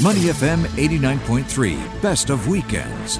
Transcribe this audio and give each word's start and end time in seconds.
Money 0.00 0.20
FM 0.20 0.62
89.3, 0.76 2.00
best 2.00 2.30
of 2.30 2.46
weekends. 2.46 3.18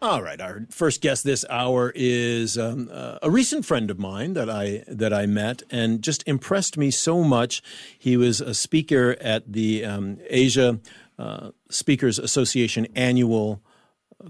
All 0.00 0.22
right, 0.22 0.40
our 0.40 0.62
first 0.70 1.02
guest 1.02 1.22
this 1.22 1.44
hour 1.50 1.92
is 1.94 2.56
um, 2.56 2.88
uh, 2.90 3.18
a 3.22 3.30
recent 3.30 3.66
friend 3.66 3.90
of 3.90 3.98
mine 3.98 4.32
that 4.32 4.48
I 4.48 4.84
that 4.88 5.12
I 5.12 5.26
met 5.26 5.62
and 5.70 6.00
just 6.00 6.26
impressed 6.26 6.78
me 6.78 6.90
so 6.90 7.22
much. 7.22 7.62
He 7.98 8.16
was 8.16 8.40
a 8.40 8.54
speaker 8.54 9.18
at 9.20 9.52
the 9.52 9.84
um, 9.84 10.16
Asia 10.30 10.80
uh, 11.18 11.50
Speakers 11.68 12.18
Association 12.18 12.86
annual 12.96 13.60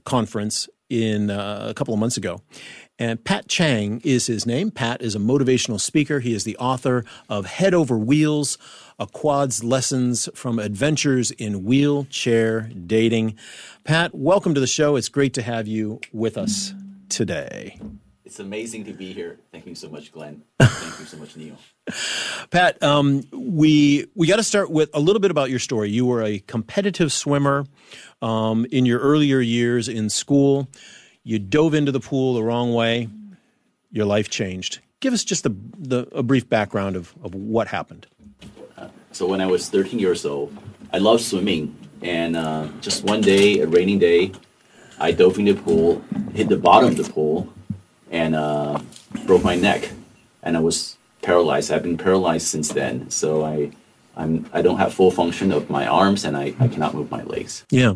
conference 0.02 0.68
in 0.88 1.30
uh, 1.30 1.66
a 1.68 1.74
couple 1.74 1.94
of 1.94 2.00
months 2.00 2.16
ago. 2.16 2.40
And 2.98 3.22
Pat 3.22 3.48
Chang 3.48 4.00
is 4.04 4.26
his 4.26 4.46
name. 4.46 4.70
Pat 4.70 5.02
is 5.02 5.14
a 5.14 5.18
motivational 5.18 5.80
speaker. 5.80 6.20
He 6.20 6.32
is 6.32 6.44
the 6.44 6.56
author 6.56 7.04
of 7.28 7.44
Head 7.44 7.74
Over 7.74 7.98
Wheels, 7.98 8.56
a 8.98 9.06
quads 9.06 9.62
lessons 9.62 10.28
from 10.34 10.58
adventures 10.58 11.30
in 11.32 11.64
wheelchair 11.64 12.70
dating. 12.86 13.36
Pat, 13.84 14.14
welcome 14.14 14.54
to 14.54 14.60
the 14.60 14.66
show. 14.66 14.96
It's 14.96 15.08
great 15.08 15.34
to 15.34 15.42
have 15.42 15.66
you 15.66 16.00
with 16.12 16.38
us 16.38 16.72
today. 17.08 17.78
It's 18.24 18.40
amazing 18.40 18.84
to 18.86 18.92
be 18.92 19.12
here. 19.12 19.38
Thank 19.52 19.66
you 19.66 19.74
so 19.74 19.88
much, 19.88 20.12
Glenn. 20.12 20.42
Thank 20.60 20.98
you 20.98 21.04
so 21.04 21.16
much, 21.18 21.36
Neil. 21.36 21.56
Pat, 22.50 22.82
um, 22.82 23.22
we 23.30 24.06
we 24.14 24.26
got 24.26 24.36
to 24.36 24.42
start 24.42 24.70
with 24.70 24.90
a 24.94 25.00
little 25.00 25.20
bit 25.20 25.30
about 25.30 25.50
your 25.50 25.58
story. 25.60 25.90
You 25.90 26.06
were 26.06 26.22
a 26.22 26.40
competitive 26.40 27.12
swimmer 27.12 27.66
um, 28.22 28.66
in 28.72 28.86
your 28.86 28.98
earlier 28.98 29.40
years 29.40 29.88
in 29.88 30.10
school. 30.10 30.68
You 31.22 31.38
dove 31.38 31.74
into 31.74 31.92
the 31.92 32.00
pool 32.00 32.34
the 32.34 32.42
wrong 32.42 32.72
way. 32.72 33.08
Your 33.90 34.06
life 34.06 34.28
changed. 34.28 34.80
Give 35.00 35.12
us 35.12 35.22
just 35.22 35.44
the, 35.44 35.54
the 35.78 36.08
a 36.12 36.22
brief 36.22 36.48
background 36.48 36.96
of, 36.96 37.14
of 37.22 37.34
what 37.34 37.68
happened. 37.68 38.06
So 39.16 39.26
when 39.26 39.40
I 39.40 39.46
was 39.46 39.70
13 39.70 39.98
years 39.98 40.26
old, 40.26 40.54
I 40.92 40.98
loved 40.98 41.22
swimming, 41.22 41.74
and 42.02 42.36
uh, 42.36 42.68
just 42.82 43.02
one 43.02 43.22
day, 43.22 43.60
a 43.60 43.66
rainy 43.66 43.98
day, 43.98 44.32
I 45.00 45.12
dove 45.12 45.38
in 45.38 45.46
the 45.46 45.54
pool, 45.54 46.04
hit 46.34 46.50
the 46.50 46.58
bottom 46.58 46.90
of 46.90 46.98
the 46.98 47.10
pool, 47.10 47.50
and 48.10 48.34
uh, 48.34 48.78
broke 49.24 49.42
my 49.42 49.56
neck, 49.56 49.88
and 50.42 50.54
I 50.54 50.60
was 50.60 50.98
paralyzed. 51.22 51.72
I've 51.72 51.82
been 51.82 51.96
paralyzed 51.96 52.46
since 52.46 52.68
then. 52.68 53.08
So 53.08 53.42
I, 53.42 53.70
I'm 54.18 54.50
I 54.52 54.60
don't 54.60 54.76
have 54.76 54.92
full 54.92 55.10
function 55.10 55.50
of 55.50 55.70
my 55.70 55.86
arms, 55.86 56.26
and 56.26 56.36
I, 56.36 56.54
I 56.60 56.68
cannot 56.68 56.92
move 56.92 57.10
my 57.10 57.22
legs. 57.22 57.64
Yeah, 57.70 57.94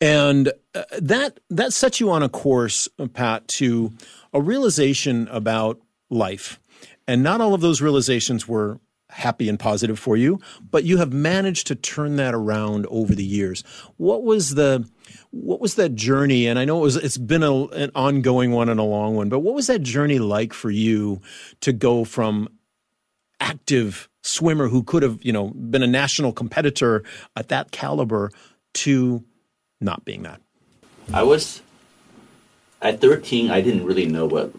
and 0.00 0.52
uh, 0.76 0.84
that 1.00 1.40
that 1.50 1.72
sets 1.72 1.98
you 1.98 2.12
on 2.12 2.22
a 2.22 2.28
course, 2.28 2.88
uh, 3.00 3.08
Pat, 3.08 3.48
to 3.58 3.92
a 4.32 4.40
realization 4.40 5.26
about 5.26 5.80
life, 6.08 6.60
and 7.08 7.24
not 7.24 7.40
all 7.40 7.52
of 7.52 7.62
those 7.62 7.82
realizations 7.82 8.46
were 8.46 8.78
happy 9.10 9.48
and 9.48 9.58
positive 9.58 9.98
for 9.98 10.16
you, 10.16 10.40
but 10.70 10.84
you 10.84 10.98
have 10.98 11.12
managed 11.12 11.66
to 11.68 11.74
turn 11.74 12.16
that 12.16 12.34
around 12.34 12.86
over 12.86 13.14
the 13.14 13.24
years. 13.24 13.62
What 13.96 14.24
was 14.24 14.54
the 14.54 14.88
what 15.30 15.60
was 15.60 15.74
that 15.76 15.94
journey? 15.94 16.46
And 16.46 16.58
I 16.58 16.64
know 16.64 16.78
it 16.78 16.82
was 16.82 16.96
it's 16.96 17.18
been 17.18 17.42
a, 17.42 17.66
an 17.68 17.90
ongoing 17.94 18.50
one 18.50 18.68
and 18.68 18.80
a 18.80 18.84
long 18.84 19.14
one, 19.14 19.28
but 19.28 19.40
what 19.40 19.54
was 19.54 19.68
that 19.68 19.82
journey 19.82 20.18
like 20.18 20.52
for 20.52 20.70
you 20.70 21.20
to 21.60 21.72
go 21.72 22.04
from 22.04 22.48
active 23.40 24.08
swimmer 24.22 24.68
who 24.68 24.82
could 24.82 25.02
have, 25.02 25.18
you 25.22 25.32
know, 25.32 25.48
been 25.48 25.82
a 25.82 25.86
national 25.86 26.32
competitor 26.32 27.04
at 27.36 27.48
that 27.48 27.70
caliber 27.70 28.30
to 28.74 29.24
not 29.80 30.04
being 30.04 30.22
that? 30.22 30.40
I 31.12 31.22
was 31.22 31.62
at 32.82 33.00
13. 33.00 33.50
I 33.50 33.60
didn't 33.60 33.84
really 33.84 34.06
know 34.06 34.26
what 34.26 34.52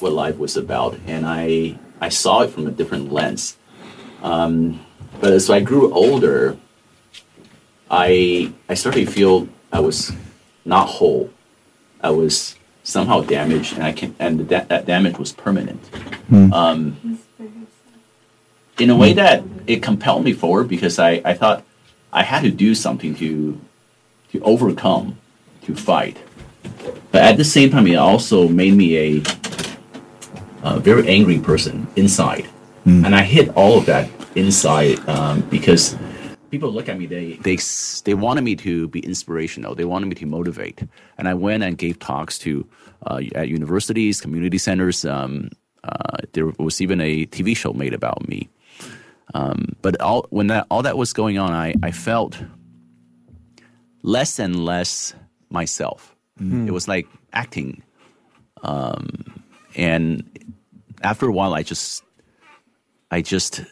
what 0.00 0.12
life 0.12 0.36
was 0.36 0.56
about, 0.56 0.98
and 1.06 1.24
I 1.26 1.78
I 2.00 2.08
saw 2.08 2.42
it 2.42 2.50
from 2.50 2.66
a 2.66 2.70
different 2.70 3.12
lens. 3.12 3.56
Um, 4.22 4.80
but 5.20 5.32
as 5.32 5.48
I 5.50 5.60
grew 5.60 5.92
older, 5.92 6.56
I 7.90 8.52
I 8.68 8.74
started 8.74 9.06
to 9.06 9.12
feel 9.12 9.48
I 9.72 9.80
was 9.80 10.12
not 10.64 10.86
whole. 10.88 11.30
I 12.00 12.10
was 12.10 12.56
somehow 12.82 13.20
damaged, 13.20 13.74
and 13.74 13.82
I 13.82 13.92
can 13.92 14.14
and 14.18 14.40
the 14.40 14.44
da- 14.44 14.64
that 14.64 14.86
damage 14.86 15.18
was 15.18 15.32
permanent. 15.32 15.80
Um, 16.52 17.18
in 18.78 18.90
a 18.90 18.96
way 18.96 19.12
that 19.14 19.42
it 19.66 19.82
compelled 19.82 20.24
me 20.24 20.32
forward 20.32 20.68
because 20.68 20.98
I, 20.98 21.22
I 21.24 21.34
thought 21.34 21.64
I 22.12 22.22
had 22.22 22.42
to 22.42 22.50
do 22.50 22.74
something 22.74 23.14
to 23.16 23.60
to 24.32 24.40
overcome, 24.40 25.18
to 25.62 25.74
fight. 25.74 26.18
But 27.12 27.22
at 27.22 27.36
the 27.36 27.44
same 27.44 27.70
time, 27.70 27.86
it 27.86 27.94
also 27.96 28.48
made 28.48 28.74
me 28.74 28.96
a, 28.98 29.22
a 30.62 30.80
very 30.80 31.06
angry 31.08 31.38
person 31.38 31.86
inside, 31.96 32.48
and 32.86 33.14
I 33.14 33.22
hid 33.22 33.48
all 33.50 33.78
of 33.78 33.86
that 33.86 34.08
inside 34.36 35.06
um, 35.08 35.40
because 35.42 35.96
people 36.50 36.70
look 36.70 36.88
at 36.88 36.98
me. 36.98 37.06
They 37.06 37.34
they 37.34 37.58
they 38.04 38.14
wanted 38.14 38.44
me 38.44 38.56
to 38.56 38.88
be 38.88 39.00
inspirational. 39.00 39.74
They 39.74 39.84
wanted 39.84 40.06
me 40.06 40.14
to 40.16 40.26
motivate, 40.26 40.82
and 41.18 41.28
I 41.28 41.34
went 41.34 41.62
and 41.62 41.76
gave 41.76 41.98
talks 41.98 42.38
to 42.40 42.66
uh, 43.06 43.20
at 43.34 43.48
universities, 43.48 44.20
community 44.20 44.58
centers. 44.58 45.04
Um, 45.04 45.50
uh, 45.84 46.18
there 46.32 46.46
was 46.58 46.80
even 46.80 47.00
a 47.00 47.26
TV 47.26 47.56
show 47.56 47.72
made 47.72 47.94
about 47.94 48.28
me. 48.28 48.48
Um, 49.34 49.74
but 49.82 50.00
all 50.00 50.26
when 50.30 50.46
that 50.48 50.66
all 50.70 50.82
that 50.82 50.96
was 50.96 51.12
going 51.12 51.38
on, 51.38 51.50
I, 51.52 51.74
I 51.82 51.90
felt 51.90 52.38
less 54.02 54.38
and 54.38 54.64
less 54.64 55.14
myself. 55.50 56.14
It 56.68 56.70
was 56.70 56.86
like 56.86 57.06
acting, 57.32 57.82
um, 58.62 59.42
and 59.74 60.22
after 61.02 61.26
a 61.26 61.32
while, 61.32 61.54
I 61.54 61.62
just 61.62 62.04
I 63.10 63.22
just 63.22 63.62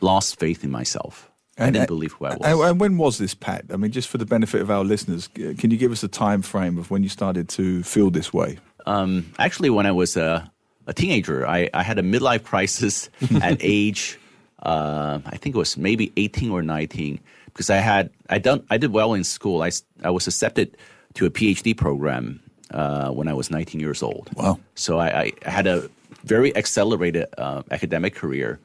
lost 0.00 0.38
faith 0.38 0.64
in 0.64 0.70
myself. 0.70 1.30
I 1.58 1.66
didn't 1.66 1.82
uh, 1.82 1.86
believe 1.86 2.12
who 2.12 2.26
I 2.26 2.36
was. 2.36 2.38
And, 2.44 2.60
and 2.60 2.80
when 2.80 2.98
was 2.98 3.18
this, 3.18 3.34
Pat? 3.34 3.64
I 3.72 3.76
mean, 3.76 3.90
just 3.90 4.08
for 4.08 4.18
the 4.18 4.26
benefit 4.26 4.60
of 4.60 4.70
our 4.70 4.84
listeners, 4.84 5.28
can 5.28 5.70
you 5.70 5.76
give 5.76 5.90
us 5.90 6.02
a 6.04 6.08
time 6.08 6.42
frame 6.42 6.78
of 6.78 6.90
when 6.90 7.02
you 7.02 7.08
started 7.08 7.48
to 7.50 7.82
feel 7.82 8.10
this 8.10 8.32
way? 8.32 8.58
Um, 8.86 9.32
actually, 9.38 9.70
when 9.70 9.84
I 9.84 9.90
was 9.90 10.16
a, 10.16 10.50
a 10.86 10.94
teenager, 10.94 11.46
I, 11.46 11.68
I 11.74 11.82
had 11.82 11.98
a 11.98 12.02
midlife 12.02 12.44
crisis 12.44 13.10
at 13.42 13.58
age, 13.60 14.18
uh, 14.62 15.18
I 15.26 15.36
think 15.36 15.56
it 15.56 15.58
was 15.58 15.76
maybe 15.76 16.12
18 16.16 16.50
or 16.50 16.62
19, 16.62 17.18
because 17.46 17.70
I 17.70 17.76
had 17.76 18.10
I 18.28 18.38
done 18.38 18.64
I 18.70 18.78
did 18.78 18.92
well 18.92 19.14
in 19.14 19.24
school. 19.24 19.62
I, 19.62 19.70
I 20.02 20.10
was 20.10 20.26
accepted 20.26 20.76
to 21.14 21.26
a 21.26 21.30
PhD 21.30 21.76
program 21.76 22.40
uh, 22.72 23.10
when 23.10 23.28
I 23.28 23.34
was 23.34 23.50
19 23.50 23.80
years 23.80 24.02
old. 24.02 24.30
Wow. 24.34 24.60
So 24.74 24.98
I, 24.98 25.32
I 25.44 25.50
had 25.50 25.66
a 25.66 25.90
very 26.24 26.56
accelerated 26.56 27.26
uh, 27.38 27.62
academic 27.70 28.14
career, 28.14 28.58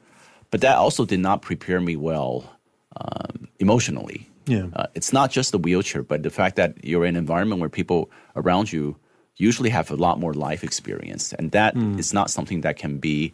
but 0.50 0.60
that 0.60 0.76
also 0.76 1.04
did 1.04 1.20
not 1.20 1.42
prepare 1.42 1.80
me 1.80 1.96
well 1.96 2.50
um, 2.96 3.48
emotionally. 3.58 4.28
Yeah. 4.46 4.66
Uh, 4.74 4.86
it's 4.94 5.12
not 5.12 5.30
just 5.30 5.52
the 5.52 5.58
wheelchair, 5.58 6.02
but 6.02 6.22
the 6.22 6.30
fact 6.30 6.56
that 6.56 6.84
you're 6.84 7.04
in 7.04 7.16
an 7.16 7.20
environment 7.20 7.60
where 7.60 7.70
people 7.70 8.10
around 8.36 8.72
you 8.72 8.96
usually 9.36 9.70
have 9.70 9.90
a 9.90 9.96
lot 9.96 10.20
more 10.20 10.34
life 10.34 10.62
experience, 10.62 11.32
and 11.32 11.50
that 11.52 11.74
is 11.98 12.12
not 12.12 12.30
something 12.30 12.60
that 12.60 12.76
can 12.76 12.98
be 12.98 13.32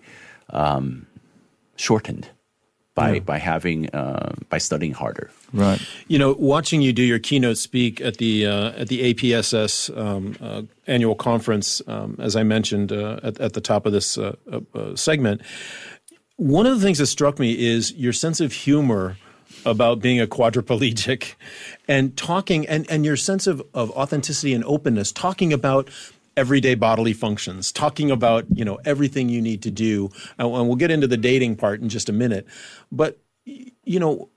um, 0.50 1.06
shortened 1.76 2.28
by 3.00 3.20
by 3.20 3.38
having 3.38 3.88
uh, 3.90 4.34
by 4.48 4.58
studying 4.58 4.92
harder. 4.92 5.30
Right. 5.52 5.80
You 6.08 6.18
know, 6.18 6.34
watching 6.38 6.80
you 6.82 6.92
do 6.92 7.02
your 7.02 7.18
keynote 7.18 7.58
speak 7.58 8.00
at 8.00 8.18
the 8.18 8.46
uh, 8.46 8.70
at 8.72 8.88
the 8.88 9.14
APSS 9.14 9.96
um, 9.96 10.36
uh, 10.40 10.62
annual 10.86 11.14
conference, 11.14 11.82
um, 11.86 12.16
as 12.18 12.36
I 12.36 12.42
mentioned 12.42 12.92
uh, 12.92 13.20
at, 13.22 13.40
at 13.40 13.52
the 13.54 13.60
top 13.60 13.86
of 13.86 13.92
this 13.92 14.18
uh, 14.18 14.36
uh, 14.52 14.60
uh, 14.74 14.96
segment, 14.96 15.42
one 16.36 16.66
of 16.66 16.78
the 16.78 16.84
things 16.84 16.98
that 16.98 17.06
struck 17.06 17.38
me 17.38 17.52
is 17.52 17.92
your 17.92 18.12
sense 18.12 18.40
of 18.40 18.52
humor 18.52 19.16
about 19.66 20.00
being 20.00 20.20
a 20.20 20.26
quadriplegic 20.26 21.34
and 21.88 22.16
talking 22.16 22.66
and, 22.66 22.90
and 22.90 23.04
your 23.04 23.16
sense 23.16 23.46
of, 23.46 23.62
of 23.74 23.90
authenticity 23.92 24.54
and 24.54 24.64
openness, 24.64 25.12
talking 25.12 25.52
about 25.52 25.90
everyday 26.40 26.74
bodily 26.74 27.12
functions, 27.12 27.70
talking 27.70 28.10
about, 28.10 28.46
you 28.52 28.64
know, 28.64 28.78
everything 28.84 29.28
you 29.28 29.42
need 29.42 29.62
to 29.62 29.70
do. 29.70 30.10
And, 30.38 30.50
we'll 30.50 30.76
get 30.84 30.90
into 30.90 31.06
the 31.06 31.16
dating 31.16 31.56
part 31.56 31.80
in 31.82 31.88
just 31.88 32.08
a 32.08 32.12
minute. 32.12 32.46
But, 32.90 33.18
you 33.44 34.00
know, 34.00 34.30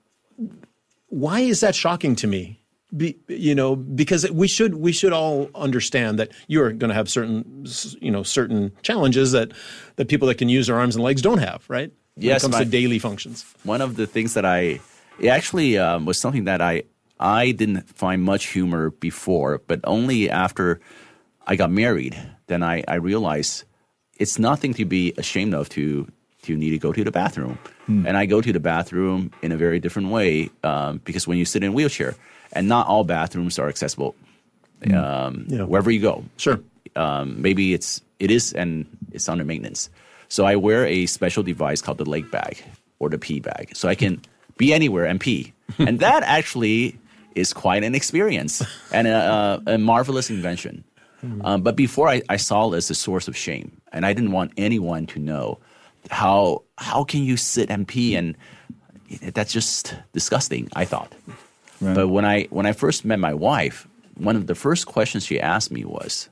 why 1.08 1.40
is 1.40 1.60
that 1.60 1.74
shocking 1.74 2.14
to 2.16 2.26
me? 2.26 2.60
Be, 2.94 3.16
you 3.26 3.54
know, 3.54 3.74
because 3.74 4.30
we 4.30 4.46
should 4.46 4.74
we 4.76 4.92
should 4.92 5.12
all 5.12 5.50
understand 5.54 6.18
that 6.20 6.30
you're 6.46 6.70
going 6.70 6.90
to 6.90 6.94
have 6.94 7.08
certain 7.08 7.66
you 8.00 8.10
know 8.10 8.22
certain 8.22 8.70
challenges 8.82 9.32
that 9.32 9.50
that 9.96 10.06
people 10.06 10.28
that 10.28 10.38
can 10.38 10.48
use 10.48 10.68
their 10.68 10.78
arms 10.78 10.94
and 10.94 11.02
legs 11.02 11.20
don't 11.20 11.38
have, 11.38 11.64
right? 11.68 11.90
When 12.14 12.26
Yes, 12.26 12.44
it 12.44 12.52
comes 12.52 12.58
to 12.64 12.70
daily 12.70 13.00
functions. 13.00 13.44
one 13.64 13.80
of 13.80 13.96
the 13.96 14.06
things 14.06 14.34
that 14.34 14.44
I 14.44 14.78
it 15.18 15.28
actually 15.28 15.76
um, 15.76 16.06
was 16.06 16.18
something 16.20 16.44
that 16.44 16.60
I 16.60 16.84
I 17.18 17.50
didn't 17.50 17.88
find 17.88 18.22
much 18.22 18.46
humor 18.46 18.90
before, 18.90 19.58
but 19.66 19.80
only 19.84 20.30
after 20.30 20.80
I 21.46 21.56
got 21.56 21.70
married, 21.70 22.16
then 22.46 22.62
I, 22.62 22.82
I 22.88 22.94
realized 22.96 23.64
it's 24.18 24.38
nothing 24.38 24.74
to 24.74 24.84
be 24.84 25.12
ashamed 25.18 25.54
of 25.54 25.68
to 25.70 26.06
to 26.42 26.56
need 26.56 26.70
to 26.70 26.78
go 26.78 26.92
to 26.92 27.02
the 27.04 27.10
bathroom, 27.10 27.58
and 27.88 28.16
I 28.16 28.26
go 28.26 28.40
to 28.42 28.52
the 28.52 28.60
bathroom 28.60 29.30
in 29.42 29.50
a 29.52 29.56
very 29.56 29.80
different 29.80 30.08
way 30.10 30.50
um, 30.62 31.00
because 31.04 31.26
when 31.26 31.38
you 31.38 31.44
sit 31.46 31.62
in 31.64 31.70
a 31.70 31.72
wheelchair, 31.72 32.14
and 32.52 32.68
not 32.68 32.86
all 32.86 33.02
bathrooms 33.04 33.58
are 33.58 33.68
accessible 33.68 34.14
um, 34.92 35.46
Yeah. 35.48 35.62
wherever 35.64 35.90
you 35.90 36.00
go 36.00 36.24
Sure. 36.36 36.60
um, 36.96 37.40
maybe 37.40 37.72
it's 37.74 38.00
it 38.18 38.30
is 38.30 38.52
and 38.52 38.86
it's 39.12 39.28
under 39.28 39.44
maintenance. 39.44 39.88
So 40.28 40.44
I 40.44 40.56
wear 40.56 40.84
a 40.86 41.06
special 41.06 41.42
device 41.42 41.80
called 41.82 41.98
the 41.98 42.04
leg 42.08 42.30
bag 42.30 42.62
or 42.98 43.08
the 43.08 43.18
pee 43.18 43.40
bag, 43.40 43.74
so 43.74 43.88
I 43.88 43.94
can 43.94 44.20
be 44.58 44.72
anywhere 44.72 45.04
and 45.06 45.20
pee. 45.20 45.52
and 45.78 45.98
that 46.00 46.22
actually 46.22 46.96
is 47.34 47.52
quite 47.52 47.82
an 47.84 47.94
experience 47.94 48.62
and 48.92 49.08
a, 49.08 49.60
a, 49.66 49.72
a 49.74 49.78
marvelous 49.78 50.30
invention. 50.30 50.84
Mm-hmm. 51.24 51.46
Um, 51.46 51.62
but 51.62 51.76
before 51.76 52.08
I, 52.08 52.22
I 52.28 52.36
saw 52.36 52.72
it 52.72 52.76
as 52.76 52.90
a 52.90 52.94
source 52.94 53.28
of 53.28 53.36
shame, 53.36 53.80
and 53.92 54.04
I 54.04 54.12
didn't 54.12 54.32
want 54.32 54.52
anyone 54.56 55.06
to 55.08 55.18
know 55.18 55.58
how 56.10 56.62
how 56.78 57.04
can 57.04 57.24
you 57.24 57.36
sit 57.36 57.70
and 57.70 57.88
pee 57.88 58.14
and 58.14 58.36
that's 59.32 59.52
just 59.52 59.94
disgusting. 60.12 60.68
I 60.76 60.84
thought. 60.84 61.12
Right. 61.80 61.94
But 61.94 62.08
when 62.08 62.24
I 62.24 62.44
when 62.50 62.66
I 62.66 62.72
first 62.72 63.04
met 63.04 63.18
my 63.18 63.34
wife, 63.34 63.88
one 64.16 64.36
of 64.36 64.46
the 64.46 64.54
first 64.54 64.86
questions 64.86 65.24
she 65.24 65.40
asked 65.40 65.70
me 65.70 65.84
was, 65.84 66.28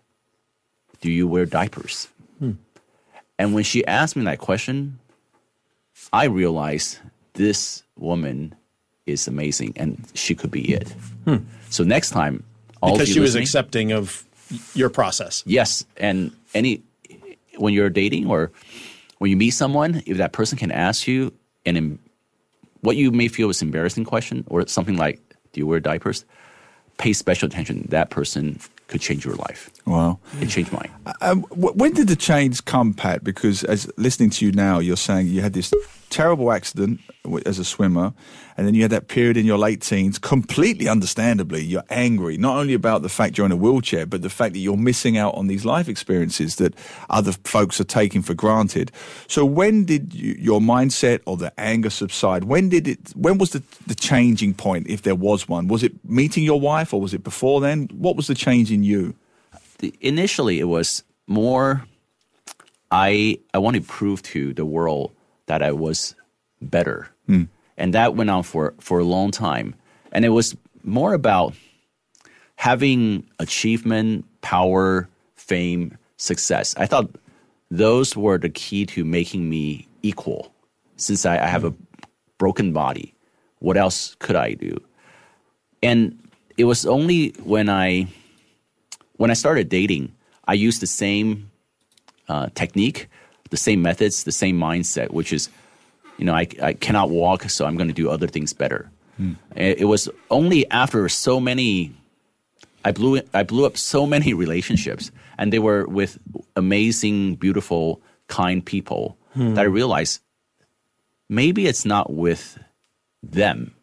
"Do 1.00 1.10
you 1.10 1.26
wear 1.26 1.46
diapers?" 1.46 2.08
Hmm. 2.38 2.52
And 3.38 3.54
when 3.54 3.64
she 3.64 3.84
asked 3.86 4.16
me 4.16 4.24
that 4.24 4.38
question, 4.38 4.98
I 6.12 6.24
realized 6.24 6.98
this 7.34 7.82
woman 7.96 8.54
is 9.06 9.26
amazing 9.26 9.72
and 9.76 10.06
she 10.14 10.34
could 10.34 10.50
be 10.50 10.72
it. 10.72 10.88
Hmm. 11.24 11.38
So 11.70 11.84
next 11.84 12.10
time, 12.10 12.44
all 12.82 12.92
because 12.92 13.08
she 13.08 13.20
was 13.20 13.34
accepting 13.34 13.92
of 13.92 14.24
your 14.74 14.90
process. 14.90 15.42
Yes, 15.46 15.84
and 15.96 16.32
any 16.54 16.82
when 17.56 17.74
you're 17.74 17.90
dating 17.90 18.26
or 18.26 18.50
when 19.18 19.30
you 19.30 19.36
meet 19.36 19.50
someone, 19.50 20.02
if 20.06 20.16
that 20.16 20.32
person 20.32 20.58
can 20.58 20.72
ask 20.72 21.06
you 21.06 21.32
an 21.64 21.76
em- 21.76 21.98
what 22.80 22.96
you 22.96 23.10
may 23.12 23.28
feel 23.28 23.50
is 23.50 23.62
embarrassing 23.62 24.04
question 24.04 24.44
or 24.48 24.66
something 24.66 24.96
like, 24.96 25.20
"Do 25.52 25.60
you 25.60 25.66
wear 25.66 25.80
diapers?" 25.80 26.24
Pay 26.98 27.12
special 27.12 27.46
attention. 27.46 27.86
That 27.90 28.10
person 28.10 28.58
could 28.88 29.00
change 29.00 29.24
your 29.24 29.34
life. 29.36 29.70
Wow. 29.86 30.18
It 30.40 30.50
changed 30.50 30.72
mine. 30.72 30.90
Um, 31.22 31.42
when 31.50 31.92
did 31.94 32.08
the 32.08 32.16
change 32.16 32.64
come, 32.66 32.92
Pat? 32.92 33.24
Because 33.24 33.64
as 33.64 33.90
listening 33.96 34.30
to 34.30 34.44
you 34.44 34.52
now, 34.52 34.78
you're 34.80 34.98
saying 34.98 35.28
you 35.28 35.40
had 35.40 35.54
this 35.54 35.72
terrible 36.12 36.52
accident 36.52 37.00
as 37.46 37.58
a 37.58 37.64
swimmer, 37.64 38.12
and 38.56 38.66
then 38.66 38.74
you 38.74 38.82
had 38.82 38.92
that 38.92 39.08
period 39.08 39.36
in 39.36 39.46
your 39.46 39.58
late 39.58 39.80
teens. 39.80 40.18
Completely 40.18 40.88
understandably, 40.88 41.64
you're 41.64 41.84
angry 41.90 42.36
not 42.36 42.56
only 42.58 42.74
about 42.74 43.02
the 43.02 43.08
fact 43.08 43.36
you're 43.36 43.46
in 43.46 43.52
a 43.52 43.56
wheelchair, 43.56 44.06
but 44.06 44.22
the 44.22 44.30
fact 44.30 44.52
that 44.52 44.60
you're 44.60 44.76
missing 44.76 45.16
out 45.16 45.34
on 45.34 45.46
these 45.46 45.64
life 45.64 45.88
experiences 45.88 46.56
that 46.56 46.74
other 47.10 47.32
folks 47.44 47.80
are 47.80 47.84
taking 47.84 48.22
for 48.22 48.34
granted. 48.34 48.92
So, 49.26 49.44
when 49.44 49.84
did 49.84 50.14
you, 50.14 50.36
your 50.38 50.60
mindset 50.60 51.20
or 51.26 51.36
the 51.36 51.52
anger 51.58 51.90
subside? 51.90 52.44
When 52.44 52.68
did 52.68 52.86
it? 52.86 52.98
When 53.16 53.38
was 53.38 53.50
the, 53.50 53.62
the 53.86 53.94
changing 53.94 54.54
point, 54.54 54.86
if 54.86 55.02
there 55.02 55.16
was 55.16 55.48
one? 55.48 55.66
Was 55.66 55.82
it 55.82 55.92
meeting 56.04 56.44
your 56.44 56.60
wife, 56.60 56.94
or 56.94 57.00
was 57.00 57.14
it 57.14 57.24
before 57.24 57.60
then? 57.60 57.88
What 57.92 58.16
was 58.16 58.26
the 58.26 58.34
change 58.34 58.70
in 58.70 58.82
you? 58.84 59.14
initially 60.00 60.60
it 60.60 60.64
was 60.64 61.02
more 61.26 61.84
I 62.90 63.38
I 63.54 63.58
want 63.58 63.76
to 63.76 63.82
prove 63.82 64.22
to 64.22 64.52
the 64.54 64.64
world 64.64 65.12
that 65.52 65.62
I 65.62 65.72
was 65.72 66.14
better. 66.62 67.10
And 67.76 67.92
that 67.92 68.16
went 68.16 68.30
on 68.30 68.42
for, 68.42 68.72
for 68.80 69.00
a 69.00 69.04
long 69.04 69.30
time. 69.30 69.74
And 70.10 70.24
it 70.24 70.30
was 70.30 70.56
more 70.82 71.12
about 71.12 71.52
having 72.56 73.28
achievement, 73.38 74.24
power, 74.40 75.10
fame, 75.36 75.98
success. 76.16 76.74
I 76.78 76.86
thought 76.86 77.10
those 77.70 78.16
were 78.16 78.38
the 78.38 78.48
key 78.48 78.86
to 78.86 79.04
making 79.04 79.50
me 79.50 79.86
equal. 80.02 80.54
Since 80.96 81.26
I, 81.26 81.36
I 81.36 81.48
have 81.48 81.64
a 81.64 81.74
broken 82.38 82.72
body, 82.72 83.12
what 83.58 83.76
else 83.76 84.16
could 84.20 84.36
I 84.36 84.54
do? 84.54 84.80
And 85.82 86.18
it 86.56 86.64
was 86.64 86.86
only 86.86 87.34
when 87.44 87.68
I 87.68 88.06
when 89.18 89.30
I 89.30 89.34
started 89.34 89.68
dating, 89.68 90.14
I 90.48 90.54
used 90.54 90.80
the 90.80 90.86
same 90.86 91.50
uh, 92.28 92.48
technique, 92.54 93.08
the 93.52 93.56
same 93.58 93.82
methods, 93.82 94.24
the 94.24 94.32
same 94.32 94.58
mindset, 94.58 95.10
which 95.12 95.32
is, 95.32 95.50
you 96.16 96.24
know, 96.24 96.34
I, 96.34 96.48
I 96.60 96.72
cannot 96.72 97.10
walk, 97.10 97.48
so 97.50 97.66
I'm 97.66 97.76
going 97.76 97.88
to 97.88 97.94
do 97.94 98.08
other 98.08 98.26
things 98.26 98.52
better. 98.54 98.90
Hmm. 99.18 99.34
It, 99.54 99.82
it 99.82 99.84
was 99.84 100.08
only 100.30 100.68
after 100.70 101.06
so 101.08 101.38
many, 101.38 101.92
I 102.82 102.92
blew 102.92 103.20
I 103.34 103.42
blew 103.44 103.66
up 103.66 103.76
so 103.76 104.06
many 104.06 104.32
relationships, 104.32 105.12
and 105.38 105.52
they 105.52 105.58
were 105.58 105.86
with 105.86 106.18
amazing, 106.56 107.36
beautiful, 107.36 108.00
kind 108.26 108.64
people 108.64 109.16
hmm. 109.34 109.54
that 109.54 109.60
I 109.60 109.68
realized 109.68 110.20
maybe 111.28 111.66
it's 111.66 111.84
not 111.84 112.10
with 112.10 112.58
them. 113.22 113.74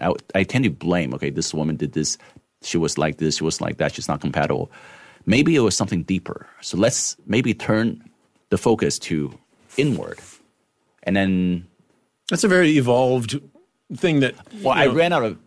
I, 0.00 0.12
I 0.34 0.42
tend 0.42 0.64
to 0.64 0.70
blame. 0.70 1.14
Okay, 1.14 1.30
this 1.30 1.54
woman 1.54 1.76
did 1.76 1.92
this. 1.92 2.18
She 2.62 2.76
was 2.76 2.98
like 2.98 3.18
this. 3.18 3.36
She 3.36 3.44
was 3.44 3.60
like 3.60 3.76
that. 3.78 3.94
She's 3.94 4.08
not 4.08 4.20
compatible. 4.20 4.70
Maybe 5.26 5.54
it 5.54 5.60
was 5.60 5.76
something 5.76 6.02
deeper. 6.02 6.48
So 6.60 6.76
let's 6.76 7.16
maybe 7.24 7.54
turn 7.54 8.02
the 8.52 8.58
focus 8.58 8.98
to 9.08 9.32
inward, 9.78 10.18
and 11.02 11.16
then. 11.16 11.66
That's 12.28 12.44
a 12.44 12.48
very 12.48 12.76
evolved 12.78 13.40
thing 13.96 14.20
that. 14.20 14.34
Well, 14.62 14.76
you 14.76 14.82
I 14.82 14.86
know, 14.86 14.94
ran 14.94 15.12
out 15.12 15.24
of. 15.24 15.38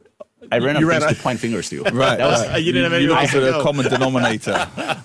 I 0.52 0.58
ran 0.60 0.76
out 0.76 0.80
You 0.80 0.86
of 0.86 0.90
ran 0.90 1.02
things 1.02 1.12
out- 1.12 1.16
to 1.18 1.22
point 1.24 1.40
fingers 1.40 1.70
to. 1.70 1.82
Right, 1.94 2.18
That 2.18 2.28
was, 2.28 2.48
right. 2.48 2.58
you 2.64 2.72
didn't 2.72 2.92
have 2.92 3.02
you 3.02 3.12
anybody 3.14 3.22
looked 3.22 3.32
to 3.34 3.48
at 3.48 3.52
go. 3.54 3.60
a 3.60 3.64
common 3.64 3.90
denominator. 3.96 4.54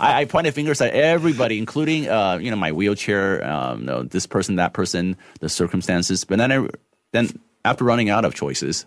I, 0.01 0.21
I 0.21 0.25
pointed 0.25 0.53
fingers 0.55 0.81
at 0.81 0.93
everybody, 0.95 1.57
including 1.59 2.09
uh, 2.09 2.39
you 2.41 2.51
know 2.51 2.57
my 2.57 2.73
wheelchair, 2.73 3.45
um, 3.47 3.85
no, 3.87 4.03
this 4.03 4.27
person, 4.27 4.57
that 4.57 4.73
person, 4.73 5.17
the 5.41 5.49
circumstances. 5.49 6.25
But 6.25 6.39
then, 6.39 6.51
I, 6.53 6.69
then 7.13 7.29
after 7.65 7.85
running 7.85 8.11
out 8.11 8.25
of 8.25 8.35
choices, 8.35 8.85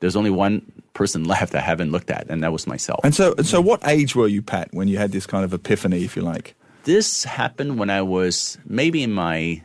there's 0.00 0.14
only 0.16 0.30
one 0.30 0.62
person 0.94 1.24
left 1.24 1.54
I 1.54 1.60
haven't 1.60 1.90
looked 1.90 2.10
at, 2.10 2.28
and 2.28 2.42
that 2.44 2.52
was 2.52 2.66
myself. 2.66 3.00
And 3.04 3.14
so, 3.14 3.34
and 3.38 3.46
so, 3.46 3.60
what 3.60 3.80
age 3.86 4.14
were 4.14 4.28
you, 4.28 4.42
Pat, 4.42 4.68
when 4.72 4.86
you 4.88 4.98
had 4.98 5.10
this 5.12 5.26
kind 5.26 5.44
of 5.44 5.52
epiphany, 5.54 6.04
if 6.04 6.14
you 6.16 6.22
like? 6.22 6.54
This 6.84 7.24
happened 7.24 7.78
when 7.78 7.90
I 7.90 8.02
was 8.02 8.58
maybe 8.64 9.02
in 9.02 9.12
my 9.12 9.62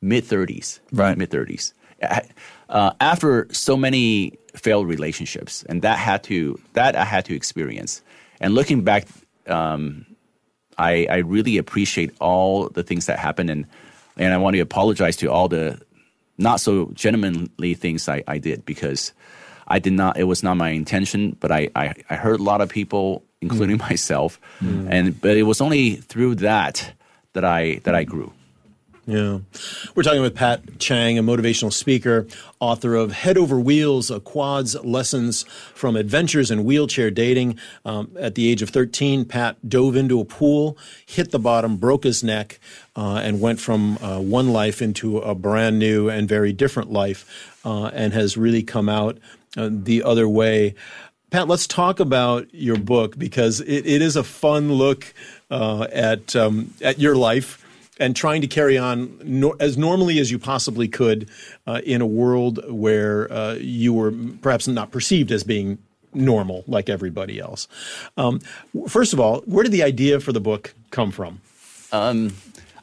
mid 0.00 0.24
30s. 0.24 0.80
Right. 0.92 1.16
Mid 1.16 1.30
30s. 1.30 1.72
Uh, 2.68 2.92
after 3.00 3.46
so 3.52 3.76
many 3.76 4.38
failed 4.56 4.88
relationships, 4.88 5.64
and 5.68 5.82
that 5.82 5.98
had 5.98 6.22
to 6.24 6.58
that 6.72 6.96
I 6.96 7.04
had 7.04 7.24
to 7.26 7.34
experience. 7.34 8.02
And 8.40 8.54
looking 8.54 8.82
back, 8.82 9.06
um, 9.46 10.06
I, 10.78 11.06
I 11.10 11.16
really 11.18 11.58
appreciate 11.58 12.14
all 12.20 12.68
the 12.68 12.82
things 12.82 13.06
that 13.06 13.18
happened, 13.18 13.50
and 13.50 13.66
and 14.16 14.32
I 14.32 14.38
want 14.38 14.54
to 14.54 14.60
apologize 14.60 15.16
to 15.18 15.30
all 15.30 15.48
the 15.48 15.80
not 16.38 16.60
so 16.60 16.90
gentlemanly 16.94 17.74
things 17.74 18.08
I, 18.08 18.24
I 18.26 18.38
did 18.38 18.64
because 18.64 19.12
I 19.68 19.78
did 19.78 19.92
not. 19.92 20.16
It 20.16 20.24
was 20.24 20.42
not 20.42 20.56
my 20.56 20.70
intention, 20.70 21.36
but 21.40 21.52
I 21.52 21.68
I, 21.76 21.94
I 22.10 22.16
hurt 22.16 22.40
a 22.40 22.42
lot 22.42 22.60
of 22.60 22.68
people, 22.68 23.24
including 23.50 23.78
myself, 23.78 24.40
and 24.60 25.20
but 25.20 25.36
it 25.36 25.44
was 25.44 25.60
only 25.60 25.96
through 25.96 26.36
that 26.36 26.92
that 27.34 27.44
I 27.44 27.80
that 27.84 27.94
I 27.94 28.04
grew. 28.04 28.32
Yeah. 29.06 29.40
We're 29.94 30.02
talking 30.02 30.22
with 30.22 30.34
Pat 30.34 30.78
Chang, 30.78 31.18
a 31.18 31.22
motivational 31.22 31.72
speaker, 31.72 32.26
author 32.58 32.94
of 32.94 33.12
Head 33.12 33.36
Over 33.36 33.60
Wheels, 33.60 34.10
a 34.10 34.18
quads 34.18 34.74
lessons 34.82 35.42
from 35.74 35.94
adventures 35.94 36.50
in 36.50 36.64
wheelchair 36.64 37.10
dating. 37.10 37.58
Um, 37.84 38.16
at 38.18 38.34
the 38.34 38.50
age 38.50 38.62
of 38.62 38.70
13, 38.70 39.26
Pat 39.26 39.68
dove 39.68 39.94
into 39.94 40.20
a 40.20 40.24
pool, 40.24 40.78
hit 41.04 41.32
the 41.32 41.38
bottom, 41.38 41.76
broke 41.76 42.04
his 42.04 42.24
neck, 42.24 42.58
uh, 42.96 43.16
and 43.16 43.42
went 43.42 43.60
from 43.60 43.98
uh, 43.98 44.20
one 44.20 44.54
life 44.54 44.80
into 44.80 45.18
a 45.18 45.34
brand 45.34 45.78
new 45.78 46.08
and 46.08 46.26
very 46.26 46.54
different 46.54 46.90
life, 46.90 47.58
uh, 47.64 47.90
and 47.92 48.14
has 48.14 48.38
really 48.38 48.62
come 48.62 48.88
out 48.88 49.18
uh, 49.58 49.68
the 49.70 50.02
other 50.02 50.26
way. 50.26 50.74
Pat, 51.34 51.48
let's 51.48 51.66
talk 51.66 51.98
about 51.98 52.46
your 52.54 52.78
book 52.78 53.18
because 53.18 53.58
it, 53.58 53.84
it 53.84 54.00
is 54.00 54.14
a 54.14 54.22
fun 54.22 54.72
look 54.72 55.12
uh, 55.50 55.88
at 55.90 56.36
um, 56.36 56.72
at 56.80 57.00
your 57.00 57.16
life 57.16 57.60
and 57.98 58.14
trying 58.14 58.40
to 58.42 58.46
carry 58.46 58.78
on 58.78 59.18
no, 59.24 59.50
as 59.58 59.76
normally 59.76 60.20
as 60.20 60.30
you 60.30 60.38
possibly 60.38 60.86
could 60.86 61.28
uh, 61.66 61.80
in 61.84 62.00
a 62.00 62.06
world 62.06 62.60
where 62.70 63.32
uh, 63.32 63.54
you 63.54 63.92
were 63.92 64.14
perhaps 64.42 64.68
not 64.68 64.92
perceived 64.92 65.32
as 65.32 65.42
being 65.42 65.78
normal 66.12 66.62
like 66.68 66.88
everybody 66.88 67.40
else. 67.40 67.66
Um, 68.16 68.38
first 68.86 69.12
of 69.12 69.18
all, 69.18 69.40
where 69.40 69.64
did 69.64 69.72
the 69.72 69.82
idea 69.82 70.20
for 70.20 70.30
the 70.30 70.40
book 70.40 70.72
come 70.92 71.10
from? 71.10 71.40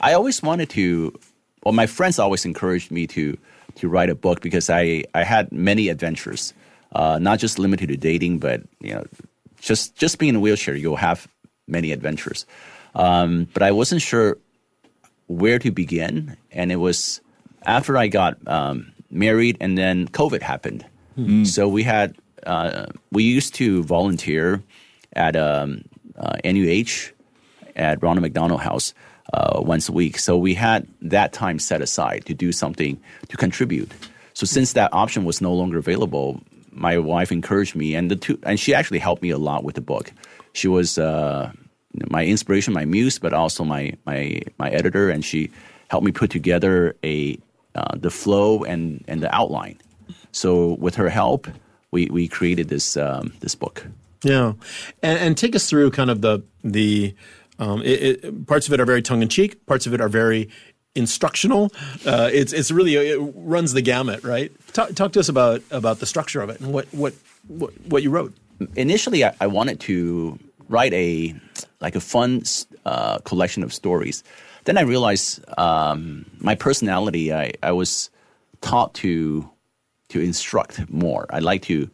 I 0.02 0.12
always 0.12 0.44
wanted 0.44 0.70
to. 0.72 1.18
Well, 1.64 1.74
my 1.74 1.88
friends 1.88 2.20
always 2.20 2.44
encouraged 2.44 2.92
me 2.92 3.08
to 3.08 3.38
to 3.76 3.88
write 3.88 4.10
a 4.10 4.16
book 4.16 4.42
because 4.42 4.70
I 4.70 5.06
I 5.16 5.24
had 5.24 5.54
many 5.54 5.88
adventures, 5.88 6.54
uh, 6.94 7.20
not 7.20 7.40
just 7.40 7.60
limited 7.60 7.90
to 7.90 7.98
dating, 7.98 8.40
but 8.40 8.62
you 8.80 8.94
know, 8.94 9.06
just 9.60 9.96
just 9.96 10.18
being 10.20 10.32
in 10.32 10.36
a 10.38 10.40
wheelchair, 10.40 10.76
you'll 10.76 10.96
have 10.96 11.28
many 11.68 11.92
adventures. 11.92 12.46
Um, 12.96 13.48
but 13.54 13.64
I 13.64 13.72
wasn't 13.72 14.02
sure 14.02 14.38
where 15.28 15.60
to 15.60 15.72
begin, 15.72 16.36
and 16.52 16.72
it 16.72 16.78
was 16.78 17.22
after 17.64 17.98
I 17.98 18.08
got 18.08 18.38
um, 18.48 18.92
married, 19.10 19.58
and 19.62 19.78
then 19.78 20.08
COVID 20.08 20.42
happened. 20.42 20.86
So 21.46 21.68
we 21.68 21.84
had 21.84 22.16
uh, 22.46 22.88
we 23.12 23.24
used 23.24 23.54
to 23.56 23.84
volunteer 23.84 24.64
at 25.14 25.36
um, 25.36 25.84
uh, 26.18 26.38
NUH 26.44 27.12
at 27.76 28.02
Ronald 28.02 28.22
McDonald 28.22 28.62
House 28.62 28.94
uh, 29.34 29.62
once 29.62 29.90
a 29.90 29.92
week. 29.92 30.18
So 30.18 30.38
we 30.38 30.54
had 30.54 30.88
that 31.02 31.34
time 31.34 31.60
set 31.60 31.82
aside 31.82 32.26
to 32.26 32.34
do 32.34 32.52
something 32.52 33.00
to 33.30 33.38
contribute. 33.38 33.92
So 34.34 34.46
since 34.46 34.74
that 34.74 34.94
option 34.94 35.26
was 35.26 35.42
no 35.42 35.54
longer 35.54 35.78
available, 35.78 36.42
my 36.72 36.98
wife 36.98 37.32
encouraged 37.32 37.76
me, 37.76 37.96
and 37.96 38.10
the 38.10 38.16
two, 38.16 38.40
and 38.44 38.60
she 38.60 38.74
actually 38.74 39.00
helped 39.00 39.22
me 39.22 39.30
a 39.30 39.38
lot 39.38 39.64
with 39.64 39.76
the 39.76 39.82
book. 39.82 40.12
She 40.54 40.68
was 40.68 40.98
uh, 40.98 41.52
my 42.10 42.26
inspiration, 42.26 42.74
my 42.74 42.86
muse, 42.86 43.20
but 43.20 43.34
also 43.34 43.64
my 43.64 43.94
my 44.06 44.42
my 44.58 44.70
editor, 44.70 45.10
and 45.10 45.24
she 45.24 45.52
helped 45.90 46.06
me 46.06 46.12
put 46.12 46.30
together 46.30 46.96
a 47.04 47.38
uh, 47.76 47.96
the 47.96 48.10
flow 48.10 48.64
and 48.64 49.04
and 49.08 49.22
the 49.22 49.34
outline. 49.34 49.78
So 50.32 50.74
with 50.80 50.96
her 50.96 51.10
help, 51.10 51.48
we, 51.92 52.08
we 52.08 52.28
created 52.28 52.70
this 52.70 52.98
um, 52.98 53.34
this 53.42 53.56
book. 53.56 53.86
Yeah, 54.24 54.54
and, 55.02 55.20
and 55.20 55.38
take 55.38 55.56
us 55.56 55.70
through 55.70 55.92
kind 55.92 56.10
of 56.10 56.22
the 56.22 56.44
the 56.64 57.16
um, 57.60 57.82
it, 57.84 58.24
it, 58.24 58.48
parts 58.48 58.68
of 58.68 58.74
it 58.74 58.80
are 58.80 58.86
very 58.86 59.02
tongue 59.02 59.22
in 59.22 59.30
cheek, 59.30 59.66
parts 59.66 59.86
of 59.86 59.94
it 59.94 60.02
are 60.02 60.10
very 60.10 60.50
instructional. 60.96 61.72
Uh, 62.06 62.30
it's 62.32 62.54
it's 62.54 62.72
really 62.72 62.96
it 62.96 63.20
runs 63.36 63.74
the 63.74 63.82
gamut, 63.82 64.24
right? 64.24 64.52
Talk, 64.74 64.94
talk 64.96 65.12
to 65.14 65.20
us 65.20 65.30
about 65.30 65.62
about 65.72 66.00
the 66.00 66.06
structure 66.06 66.42
of 66.42 66.50
it 66.50 66.60
and 66.60 66.74
what 66.74 66.88
what 66.92 67.14
what, 67.48 67.74
what 67.88 68.04
you 68.04 68.10
wrote. 68.10 68.34
Initially, 68.76 69.26
I, 69.26 69.36
I, 69.42 69.48
wanted 69.48 69.80
to 69.82 70.38
write 70.70 70.94
a 70.94 71.34
like 71.80 71.96
a 71.96 72.00
fun 72.00 72.44
uh, 72.86 73.18
collection 73.20 73.64
of 73.64 73.74
stories. 73.74 74.24
Then 74.66 74.78
I 74.78 74.82
realized 74.82 75.44
um, 75.58 76.26
my 76.40 76.54
personality. 76.54 77.34
I, 77.34 77.54
I 77.64 77.72
was 77.72 78.12
taught 78.62 78.94
to 78.96 79.50
to 80.10 80.20
instruct 80.20 80.90
more. 80.92 81.26
I 81.30 81.40
like 81.40 81.64
to 81.64 81.90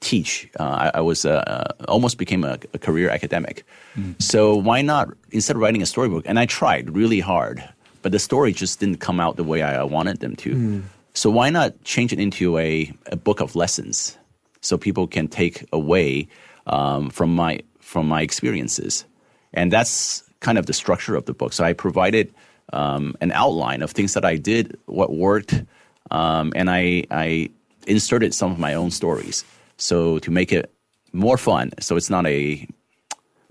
teach. 0.00 0.48
Uh, 0.60 0.64
I, 0.64 0.90
I, 0.94 1.00
was 1.00 1.24
uh, 1.24 1.42
uh, 1.46 1.84
almost 1.86 2.18
became 2.18 2.44
a, 2.44 2.58
a 2.74 2.78
career 2.78 3.08
academic. 3.08 3.64
Mm. 3.96 4.20
So 4.20 4.54
why 4.54 4.82
not 4.82 5.08
instead 5.30 5.56
of 5.56 5.62
writing 5.62 5.80
a 5.80 5.86
storybook? 5.86 6.24
And 6.26 6.38
I 6.38 6.46
tried 6.46 6.94
really 6.94 7.20
hard, 7.20 7.66
but 8.02 8.12
the 8.12 8.18
story 8.18 8.52
just 8.52 8.80
didn't 8.80 8.98
come 8.98 9.20
out 9.20 9.36
the 9.36 9.44
way 9.44 9.62
I 9.62 9.82
wanted 9.84 10.20
them 10.20 10.36
to. 10.36 10.54
Mm. 10.54 10.82
So 11.14 11.30
why 11.30 11.50
not 11.50 11.82
change 11.84 12.12
it 12.12 12.18
into 12.18 12.58
a, 12.58 12.92
a 13.06 13.16
book 13.16 13.40
of 13.40 13.54
lessons 13.54 14.18
so 14.60 14.78
people 14.78 15.06
can 15.06 15.28
take 15.28 15.66
away 15.72 16.28
um, 16.66 17.10
from 17.10 17.34
my 17.34 17.60
from 17.80 18.08
my 18.08 18.22
experiences, 18.22 19.04
and 19.52 19.72
that's 19.72 20.22
kind 20.40 20.58
of 20.58 20.66
the 20.66 20.72
structure 20.72 21.14
of 21.14 21.26
the 21.26 21.34
book. 21.34 21.52
So 21.52 21.64
I 21.64 21.72
provided 21.72 22.32
um, 22.72 23.14
an 23.20 23.32
outline 23.32 23.82
of 23.82 23.90
things 23.90 24.14
that 24.14 24.24
I 24.24 24.36
did, 24.36 24.78
what 24.86 25.12
worked, 25.12 25.62
um, 26.10 26.52
and 26.56 26.70
I 26.70 27.04
I 27.10 27.50
inserted 27.86 28.34
some 28.34 28.52
of 28.52 28.58
my 28.58 28.74
own 28.74 28.90
stories. 28.90 29.44
So 29.76 30.18
to 30.20 30.30
make 30.30 30.52
it 30.52 30.70
more 31.12 31.36
fun, 31.36 31.72
so 31.80 31.96
it's 31.96 32.10
not 32.10 32.26
a 32.26 32.66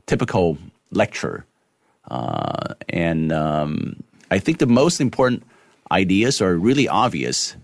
typical 0.07 0.57
lecture. 0.91 1.45
Uh, 2.09 2.73
and 2.89 3.31
um, 3.31 4.03
I 4.31 4.39
think 4.39 4.57
the 4.59 4.65
most 4.65 5.01
important 5.01 5.43
ideas 5.91 6.41
are 6.41 6.55
really 6.55 6.87
obvious. 6.87 7.55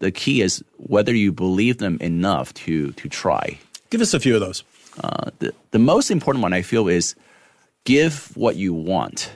The 0.00 0.10
key 0.10 0.42
is 0.42 0.62
whether 0.76 1.14
you 1.14 1.32
believe 1.32 1.78
them 1.78 1.96
enough 2.00 2.52
to 2.54 2.92
to 2.92 3.08
try. 3.08 3.58
Give 3.90 4.00
us 4.00 4.12
a 4.12 4.20
few 4.20 4.34
of 4.34 4.40
those. 4.40 4.64
Uh, 5.02 5.30
the, 5.38 5.54
the 5.70 5.78
most 5.78 6.10
important 6.10 6.42
one 6.42 6.52
I 6.52 6.62
feel 6.62 6.88
is 6.88 7.14
give 7.84 8.36
what 8.36 8.56
you 8.56 8.74
want. 8.74 9.30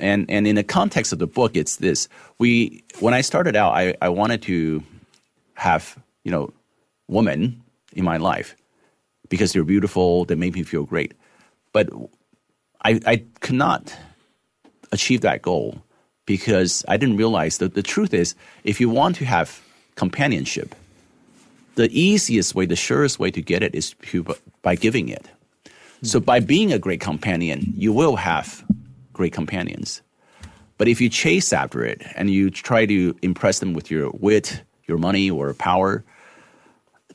And 0.00 0.30
and 0.30 0.46
in 0.46 0.56
the 0.56 0.64
context 0.64 1.12
of 1.12 1.18
the 1.18 1.26
book, 1.26 1.56
it's 1.56 1.76
this. 1.76 2.08
We 2.38 2.82
when 2.98 3.14
I 3.14 3.20
started 3.20 3.54
out, 3.54 3.74
I, 3.74 3.94
I 4.00 4.08
wanted 4.08 4.42
to 4.42 4.82
have, 5.54 5.98
you 6.24 6.32
know, 6.32 6.52
women 7.08 7.62
in 7.92 8.04
my 8.04 8.16
life 8.16 8.56
because 9.28 9.52
they're 9.52 9.64
beautiful, 9.64 10.24
they 10.24 10.34
make 10.34 10.54
me 10.54 10.62
feel 10.62 10.84
great. 10.84 11.12
But 11.72 11.90
I, 12.84 13.00
I 13.06 13.24
could 13.40 13.56
not 13.56 13.94
achieve 14.92 15.20
that 15.22 15.42
goal 15.42 15.82
because 16.26 16.84
I 16.88 16.96
didn't 16.96 17.16
realize 17.16 17.58
that 17.58 17.74
the 17.74 17.82
truth 17.82 18.12
is 18.12 18.34
if 18.64 18.80
you 18.80 18.90
want 18.90 19.16
to 19.16 19.24
have 19.24 19.60
companionship, 19.94 20.74
the 21.76 21.88
easiest 21.98 22.54
way, 22.54 22.66
the 22.66 22.76
surest 22.76 23.18
way 23.18 23.30
to 23.30 23.40
get 23.40 23.62
it 23.62 23.74
is 23.74 23.94
by 24.62 24.74
giving 24.74 25.08
it. 25.08 25.26
So 26.02 26.20
by 26.20 26.40
being 26.40 26.72
a 26.72 26.78
great 26.78 27.00
companion, 27.00 27.72
you 27.76 27.92
will 27.92 28.16
have 28.16 28.64
great 29.12 29.32
companions. 29.32 30.02
But 30.78 30.88
if 30.88 31.00
you 31.00 31.08
chase 31.08 31.52
after 31.52 31.84
it 31.84 32.02
and 32.16 32.30
you 32.30 32.50
try 32.50 32.84
to 32.86 33.16
impress 33.22 33.60
them 33.60 33.72
with 33.72 33.90
your 33.90 34.10
wit, 34.10 34.62
your 34.86 34.98
money, 34.98 35.30
or 35.30 35.54
power, 35.54 36.04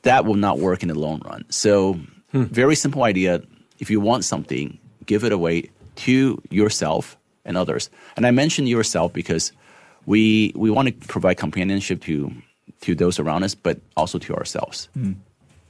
that 0.02 0.26
will 0.26 0.36
not 0.36 0.60
work 0.60 0.82
in 0.82 0.90
the 0.90 0.98
long 0.98 1.22
run. 1.26 1.46
So, 1.50 2.00
hmm. 2.32 2.44
very 2.46 2.76
simple 2.76 3.04
idea. 3.04 3.44
If 3.80 3.92
you 3.92 4.00
want 4.00 4.26
something, 4.26 4.80
give 5.06 5.24
it 5.24 5.32
away 5.32 5.70
to 5.98 6.42
yourself 6.50 7.18
and 7.46 7.58
others. 7.58 7.90
And 8.16 8.26
I 8.26 8.32
mention 8.32 8.68
yourself 8.68 9.14
because 9.14 9.52
we 10.06 10.52
we 10.56 10.70
want 10.70 10.88
to 10.88 11.08
provide 11.08 11.36
companionship 11.36 12.02
to 12.02 12.32
to 12.82 12.96
those 12.96 13.20
around 13.20 13.44
us, 13.44 13.56
but 13.56 13.80
also 13.96 14.18
to 14.20 14.36
ourselves. 14.36 14.90
Hmm. 14.94 15.14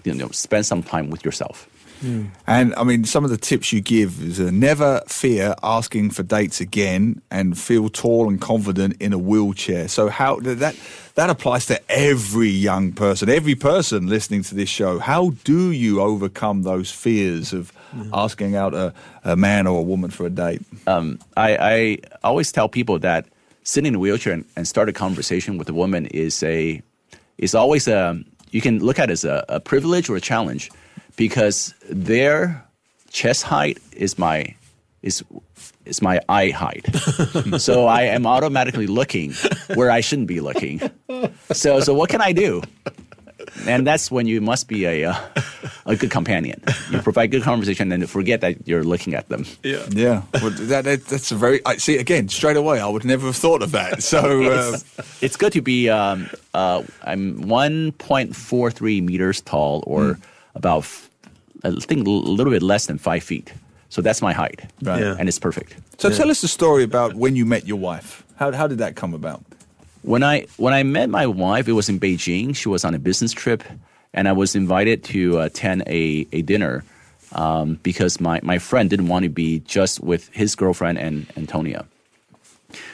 You 0.03 0.15
know, 0.15 0.29
spend 0.29 0.65
some 0.65 0.81
time 0.81 1.09
with 1.09 1.23
yourself. 1.23 1.67
Mm. 2.01 2.29
And 2.47 2.73
I 2.75 2.83
mean, 2.83 3.03
some 3.03 3.23
of 3.23 3.29
the 3.29 3.37
tips 3.37 3.71
you 3.71 3.81
give 3.81 4.21
is 4.21 4.39
uh, 4.39 4.49
never 4.51 5.01
fear 5.07 5.55
asking 5.63 6.11
for 6.11 6.23
dates 6.23 6.59
again, 6.59 7.21
and 7.29 7.57
feel 7.57 7.89
tall 7.89 8.27
and 8.27 8.41
confident 8.41 8.97
in 8.99 9.13
a 9.13 9.17
wheelchair. 9.17 9.87
So 9.87 10.09
how 10.09 10.39
that 10.39 10.75
that 11.15 11.29
applies 11.29 11.65
to 11.67 11.79
every 11.91 12.49
young 12.49 12.93
person, 12.93 13.29
every 13.29 13.55
person 13.55 14.07
listening 14.07 14.43
to 14.43 14.55
this 14.55 14.69
show. 14.69 14.99
How 14.99 15.31
do 15.43 15.71
you 15.71 16.01
overcome 16.01 16.63
those 16.63 16.89
fears 16.89 17.53
of 17.53 17.73
mm. 17.93 18.09
asking 18.13 18.55
out 18.55 18.73
a, 18.73 18.93
a, 19.23 19.35
man 19.35 19.67
or 19.67 19.79
a 19.79 19.83
woman 19.83 20.09
for 20.09 20.25
a 20.25 20.29
date? 20.29 20.61
Um, 20.87 21.19
I, 21.35 21.57
I, 21.57 21.97
always 22.23 22.51
tell 22.51 22.69
people 22.69 22.97
that 22.99 23.27
sitting 23.63 23.89
in 23.89 23.95
a 23.95 23.99
wheelchair 23.99 24.33
and, 24.33 24.45
and, 24.55 24.67
start 24.67 24.89
a 24.89 24.93
conversation 24.93 25.57
with 25.57 25.69
a 25.69 25.73
woman 25.73 26.05
is 26.07 26.41
a 26.43 26.81
is 27.37 27.53
always 27.53 27.87
a 27.87 28.19
you 28.51 28.61
can 28.61 28.79
look 28.79 28.99
at 28.99 29.09
it 29.09 29.13
as 29.13 29.25
a, 29.25 29.45
a 29.49 29.59
privilege 29.59 30.09
or 30.09 30.15
a 30.15 30.21
challenge 30.21 30.71
because 31.21 31.75
their 31.87 32.65
chest 33.11 33.43
height 33.43 33.77
is 33.93 34.17
my 34.17 34.55
is 35.03 35.23
is 35.85 36.01
my 36.01 36.19
eye 36.27 36.49
height. 36.49 36.89
so 37.59 37.85
I 37.85 38.09
am 38.09 38.25
automatically 38.25 38.87
looking 38.87 39.33
where 39.75 39.91
I 39.91 40.01
shouldn't 40.01 40.27
be 40.27 40.41
looking. 40.41 40.81
So 41.51 41.79
so 41.79 41.93
what 41.93 42.09
can 42.09 42.21
I 42.21 42.31
do? 42.33 42.63
And 43.67 43.85
that's 43.85 44.09
when 44.09 44.25
you 44.25 44.41
must 44.41 44.67
be 44.67 44.85
a 44.85 45.11
uh, 45.11 45.15
a 45.85 45.95
good 45.95 46.09
companion. 46.09 46.59
You 46.89 47.01
provide 47.03 47.29
good 47.29 47.43
conversation 47.43 47.91
and 47.91 48.09
forget 48.09 48.41
that 48.41 48.67
you're 48.67 48.83
looking 48.83 49.13
at 49.13 49.29
them. 49.29 49.45
Yeah, 49.61 49.85
yeah. 49.91 50.23
Well, 50.41 50.49
that, 50.49 50.85
that, 50.85 51.05
that's 51.05 51.31
a 51.31 51.35
very. 51.35 51.61
I 51.67 51.77
see 51.77 51.97
again 51.97 52.29
straight 52.29 52.57
away. 52.57 52.79
I 52.79 52.87
would 52.87 53.05
never 53.05 53.27
have 53.27 53.37
thought 53.37 53.61
of 53.61 53.71
that. 53.73 54.01
So 54.01 54.19
uh, 54.19 54.73
it's, 54.73 55.21
it's, 55.21 55.37
good 55.37 55.53
to 55.53 55.61
be. 55.61 55.89
Um, 55.89 56.29
uh, 56.53 56.81
I'm 57.03 57.43
1.43 57.45 59.03
meters 59.03 59.41
tall, 59.41 59.83
or 59.85 60.01
mm 60.01 60.21
about, 60.55 60.85
I 61.63 61.71
think, 61.71 62.07
a 62.07 62.09
little 62.09 62.51
bit 62.51 62.61
less 62.61 62.85
than 62.87 62.97
five 62.97 63.23
feet. 63.23 63.53
So 63.89 64.01
that's 64.01 64.21
my 64.21 64.33
height. 64.33 64.61
Right. 64.81 65.01
Yeah. 65.01 65.15
And 65.19 65.27
it's 65.27 65.39
perfect. 65.39 65.75
So 65.97 66.07
yeah. 66.07 66.17
tell 66.17 66.31
us 66.31 66.41
the 66.41 66.47
story 66.47 66.83
about 66.83 67.15
when 67.15 67.35
you 67.35 67.45
met 67.45 67.67
your 67.67 67.77
wife. 67.77 68.23
How, 68.37 68.51
how 68.51 68.67
did 68.67 68.77
that 68.77 68.95
come 68.95 69.13
about? 69.13 69.43
When 70.03 70.23
I 70.23 70.47
when 70.57 70.73
I 70.73 70.83
met 70.83 71.09
my 71.09 71.27
wife, 71.27 71.67
it 71.67 71.73
was 71.73 71.89
in 71.89 71.99
Beijing. 71.99 72.55
She 72.55 72.69
was 72.69 72.83
on 72.83 72.95
a 72.95 72.99
business 72.99 73.31
trip, 73.33 73.63
and 74.13 74.27
I 74.27 74.31
was 74.31 74.55
invited 74.55 75.03
to 75.05 75.39
attend 75.39 75.83
a, 75.85 76.25
a 76.31 76.41
dinner 76.41 76.83
um, 77.33 77.79
because 77.83 78.19
my, 78.19 78.39
my 78.43 78.57
friend 78.57 78.89
didn't 78.89 79.09
want 79.09 79.23
to 79.23 79.29
be 79.29 79.59
just 79.59 79.99
with 79.99 80.27
his 80.29 80.55
girlfriend 80.55 80.97
and 80.97 81.27
Antonia. 81.37 81.85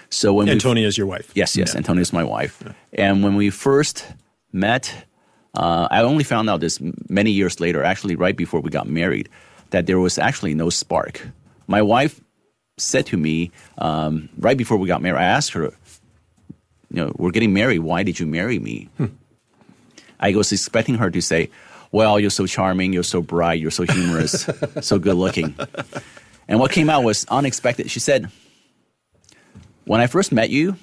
So 0.10 0.34
when 0.34 0.50
Antonia 0.50 0.88
is 0.88 0.98
your 0.98 1.08
wife. 1.08 1.32
Yes, 1.36 1.56
yes, 1.56 1.74
yeah. 1.74 1.78
Antonia 1.78 2.02
is 2.02 2.12
my 2.12 2.24
wife. 2.24 2.62
Yeah. 2.66 3.06
And 3.06 3.24
when 3.24 3.36
we 3.36 3.50
first 3.50 4.06
met, 4.52 5.06
uh, 5.58 5.88
I 5.90 6.04
only 6.04 6.24
found 6.24 6.50
out 6.50 6.60
this 6.60 6.80
many 7.10 7.32
years 7.32 7.60
later, 7.60 7.84
actually, 7.84 8.16
right 8.16 8.38
before 8.38 8.60
we 8.62 8.70
got 8.70 8.88
married, 8.88 9.28
that 9.72 9.88
there 9.88 10.00
was 10.00 10.20
actually 10.20 10.54
no 10.54 10.70
spark. 10.70 11.28
My 11.66 11.82
wife 11.82 12.22
said 12.78 13.08
to 13.08 13.18
me 13.18 13.52
um, 13.80 14.30
right 14.38 14.56
before 14.56 14.78
we 14.78 14.88
got 14.88 15.02
married, 15.02 15.20
I 15.20 15.24
asked 15.24 15.54
her, 15.54 15.74
you 16.92 17.04
know, 17.04 17.12
we're 17.18 17.32
getting 17.32 17.54
married. 17.54 17.80
Why 17.80 18.04
did 18.04 18.20
you 18.20 18.28
marry 18.28 18.60
me? 18.60 18.88
Hmm. 18.98 19.08
I 20.20 20.36
was 20.36 20.52
expecting 20.52 20.96
her 20.96 21.10
to 21.10 21.22
say, 21.22 21.50
well, 21.92 22.20
you're 22.20 22.30
so 22.30 22.46
charming, 22.46 22.94
you're 22.94 23.02
so 23.02 23.22
bright, 23.22 23.60
you're 23.60 23.72
so 23.72 23.84
humorous, 23.84 24.48
so 24.82 25.00
good 25.00 25.16
looking. 25.16 25.56
And 26.48 26.60
what 26.60 26.72
came 26.72 26.90
out 26.90 27.04
was 27.04 27.26
unexpected. 27.30 27.90
She 27.90 28.00
said, 28.00 28.30
when 29.86 30.02
I 30.02 30.08
first 30.08 30.32
met 30.32 30.50
you, 30.50 30.78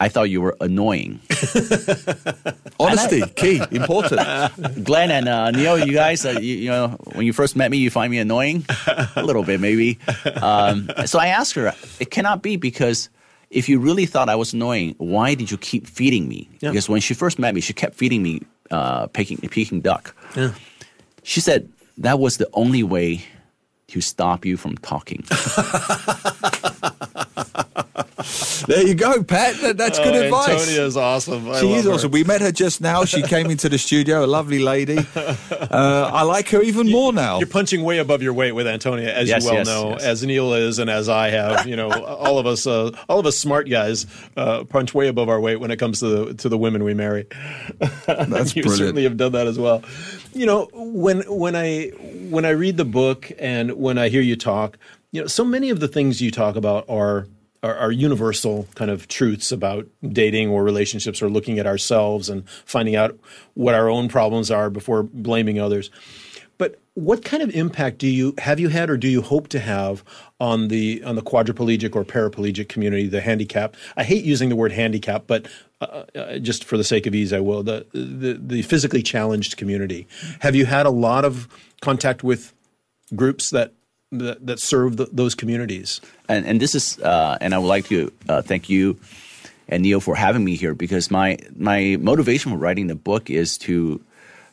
I 0.00 0.08
thought 0.08 0.30
you 0.30 0.40
were 0.40 0.56
annoying. 0.60 1.20
Honesty, 2.80 3.22
I, 3.22 3.32
key, 3.36 3.62
important. 3.70 4.20
Glenn 4.84 5.10
and 5.10 5.28
uh, 5.28 5.50
Neil, 5.52 5.78
you 5.78 5.92
guys, 5.92 6.26
uh, 6.26 6.30
you, 6.30 6.56
you, 6.56 6.70
know, 6.70 6.88
when 7.12 7.26
you 7.26 7.32
first 7.32 7.54
met 7.54 7.70
me, 7.70 7.76
you 7.76 7.90
find 7.90 8.10
me 8.10 8.18
annoying, 8.18 8.64
a 9.16 9.22
little 9.22 9.44
bit 9.44 9.60
maybe. 9.60 9.98
Um, 10.42 10.90
so 11.06 11.18
I 11.18 11.28
asked 11.28 11.54
her, 11.54 11.72
it 12.00 12.10
cannot 12.10 12.42
be 12.42 12.56
because 12.56 13.08
if 13.50 13.68
you 13.68 13.78
really 13.78 14.04
thought 14.04 14.28
I 14.28 14.34
was 14.34 14.52
annoying, 14.52 14.94
why 14.98 15.34
did 15.34 15.50
you 15.50 15.56
keep 15.56 15.86
feeding 15.86 16.28
me? 16.28 16.48
Yeah. 16.60 16.70
Because 16.70 16.88
when 16.88 17.00
she 17.00 17.14
first 17.14 17.38
met 17.38 17.54
me, 17.54 17.60
she 17.60 17.72
kept 17.72 17.94
feeding 17.94 18.22
me 18.22 18.42
uh, 18.70 19.06
Peking, 19.08 19.38
Peking 19.38 19.80
duck. 19.80 20.14
Yeah. 20.36 20.52
She 21.22 21.40
said 21.40 21.68
that 21.98 22.18
was 22.18 22.38
the 22.38 22.48
only 22.52 22.82
way 22.82 23.24
to 23.88 24.00
stop 24.00 24.44
you 24.44 24.56
from 24.56 24.76
talking. 24.78 25.24
there 28.62 28.86
you 28.86 28.94
go, 28.94 29.22
Pat. 29.22 29.56
That, 29.60 29.76
that's 29.76 29.98
good 29.98 30.14
advice. 30.14 30.48
Antonia 30.48 30.84
is 30.86 30.96
awesome. 30.96 31.48
I 31.50 31.60
She 31.60 31.66
love 31.66 31.76
is 31.78 31.84
her. 31.84 31.90
awesome. 31.92 32.10
We 32.10 32.24
met 32.24 32.40
her 32.40 32.52
just 32.52 32.80
now. 32.80 33.04
She 33.04 33.22
came 33.22 33.50
into 33.50 33.68
the 33.68 33.78
studio, 33.78 34.24
a 34.24 34.26
lovely 34.26 34.58
lady. 34.58 34.98
Uh, 35.74 36.10
I 36.12 36.22
like 36.22 36.48
her 36.50 36.62
even 36.62 36.88
more 36.90 37.12
now. 37.12 37.38
You're 37.38 37.48
punching 37.48 37.82
way 37.82 37.98
above 37.98 38.22
your 38.22 38.32
weight 38.32 38.52
with 38.52 38.66
Antonia, 38.66 39.12
as 39.12 39.28
Yes, 39.28 39.42
you 39.42 39.48
well 39.50 39.58
yes, 39.58 39.66
know, 39.66 39.90
yes. 39.90 40.04
as 40.04 40.22
Neil 40.24 40.52
is, 40.54 40.78
and 40.78 40.88
as 40.88 41.08
I 41.08 41.30
have. 41.30 41.66
You 41.66 41.74
know, 41.74 41.90
all 42.04 42.38
of 42.38 42.46
us, 42.46 42.66
uh, 42.66 42.90
all 43.08 43.18
of 43.18 43.26
us 43.26 43.36
smart 43.36 43.68
guys, 43.68 44.06
uh, 44.36 44.64
punch 44.64 44.94
way 44.94 45.08
above 45.08 45.28
our 45.28 45.40
weight 45.40 45.56
when 45.56 45.70
it 45.72 45.78
comes 45.78 45.98
to 46.00 46.06
the 46.26 46.34
to 46.34 46.48
the 46.48 46.58
women 46.58 46.84
we 46.84 46.94
marry. 46.94 47.26
That's 48.06 48.54
you 48.54 48.62
brilliant. 48.62 48.78
certainly 48.78 49.02
have 49.04 49.16
done 49.16 49.32
that 49.32 49.46
as 49.48 49.58
well. 49.58 49.82
You 50.32 50.46
know, 50.46 50.68
when 50.74 51.22
when 51.22 51.56
I 51.56 51.88
when 52.30 52.44
I 52.44 52.50
read 52.50 52.76
the 52.76 52.84
book 52.84 53.32
and 53.38 53.72
when 53.72 53.98
I 53.98 54.08
hear 54.10 54.22
you 54.22 54.36
talk, 54.36 54.78
you 55.12 55.22
know, 55.22 55.26
so 55.26 55.44
many 55.44 55.70
of 55.70 55.80
the 55.80 55.88
things 55.88 56.20
you 56.20 56.30
talk 56.30 56.54
about 56.56 56.84
are. 56.88 57.26
Are, 57.64 57.74
are 57.76 57.90
universal 57.90 58.68
kind 58.74 58.90
of 58.90 59.08
truths 59.08 59.50
about 59.50 59.86
dating 60.06 60.50
or 60.50 60.62
relationships 60.62 61.22
or 61.22 61.30
looking 61.30 61.58
at 61.58 61.66
ourselves 61.66 62.28
and 62.28 62.46
finding 62.66 62.94
out 62.94 63.18
what 63.54 63.74
our 63.74 63.88
own 63.88 64.08
problems 64.08 64.50
are 64.50 64.68
before 64.68 65.02
blaming 65.02 65.58
others. 65.58 65.90
But 66.58 66.78
what 66.94 67.24
kind 67.24 67.42
of 67.42 67.50
impact 67.50 67.98
do 67.98 68.06
you 68.06 68.34
have 68.38 68.60
you 68.60 68.68
had 68.68 68.88
or 68.90 68.96
do 68.96 69.08
you 69.08 69.22
hope 69.22 69.48
to 69.48 69.58
have 69.58 70.04
on 70.38 70.68
the 70.68 71.02
on 71.04 71.16
the 71.16 71.22
quadriplegic 71.22 71.96
or 71.96 72.04
paraplegic 72.04 72.68
community, 72.68 73.08
the 73.08 73.20
handicap? 73.20 73.76
I 73.96 74.04
hate 74.04 74.24
using 74.24 74.48
the 74.48 74.56
word 74.56 74.72
handicap, 74.72 75.26
but 75.26 75.48
uh, 75.80 76.04
uh, 76.14 76.38
just 76.38 76.64
for 76.64 76.76
the 76.76 76.84
sake 76.84 77.06
of 77.06 77.14
ease, 77.14 77.32
I 77.32 77.40
will. 77.40 77.62
The, 77.62 77.86
the 77.92 78.38
the 78.40 78.62
physically 78.62 79.02
challenged 79.02 79.56
community. 79.56 80.06
Have 80.40 80.54
you 80.54 80.66
had 80.66 80.86
a 80.86 80.90
lot 80.90 81.24
of 81.24 81.48
contact 81.80 82.22
with 82.22 82.52
groups 83.14 83.50
that 83.50 83.72
that, 84.18 84.46
that 84.46 84.60
serve 84.60 84.96
the, 84.96 85.08
those 85.12 85.34
communities? 85.34 86.00
and 86.28 86.46
and 86.46 86.60
this 86.60 86.74
is 86.74 86.98
uh, 87.00 87.38
and 87.40 87.54
I 87.54 87.58
would 87.58 87.68
like 87.68 87.86
to 87.88 88.12
uh, 88.28 88.42
thank 88.42 88.68
you 88.68 88.98
and 89.68 89.82
Neil 89.82 90.00
for 90.00 90.14
having 90.14 90.44
me 90.44 90.56
here 90.56 90.74
because 90.74 91.10
my 91.10 91.38
my 91.56 91.96
motivation 92.00 92.52
for 92.52 92.58
writing 92.58 92.86
the 92.86 92.94
book 92.94 93.30
is 93.30 93.58
to 93.58 94.00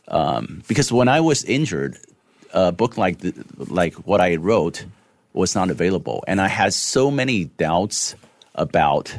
um, 0.07 0.63
because 0.67 0.91
when 0.91 1.07
I 1.07 1.21
was 1.21 1.43
injured, 1.43 1.97
a 2.53 2.71
book 2.71 2.97
like 2.97 3.19
the, 3.19 3.33
like 3.57 3.93
what 4.07 4.21
I 4.21 4.35
wrote 4.35 4.85
was 5.33 5.55
not 5.55 5.69
available, 5.69 6.23
and 6.27 6.41
I 6.41 6.47
had 6.47 6.73
so 6.73 7.09
many 7.09 7.45
doubts 7.45 8.15
about 8.55 9.15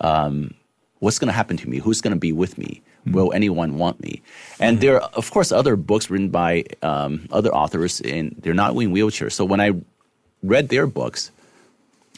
um, 0.00 0.54
what's 1.00 1.18
going 1.18 1.28
to 1.28 1.32
happen 1.34 1.56
to 1.56 1.68
me, 1.68 1.78
who's 1.78 2.00
going 2.00 2.14
to 2.14 2.18
be 2.18 2.32
with 2.32 2.56
me. 2.56 2.82
Will 3.12 3.32
anyone 3.32 3.78
want 3.78 4.00
me? 4.00 4.22
And 4.58 4.76
mm-hmm. 4.76 4.80
there 4.80 5.02
are, 5.02 5.10
of 5.14 5.30
course, 5.30 5.52
other 5.52 5.76
books 5.76 6.10
written 6.10 6.30
by 6.30 6.64
um, 6.82 7.28
other 7.30 7.54
authors, 7.54 8.00
and 8.00 8.34
they're 8.38 8.54
not 8.54 8.70
in 8.70 8.92
wheelchairs. 8.92 9.32
So 9.32 9.44
when 9.44 9.60
I 9.60 9.72
read 10.42 10.68
their 10.68 10.86
books, 10.86 11.30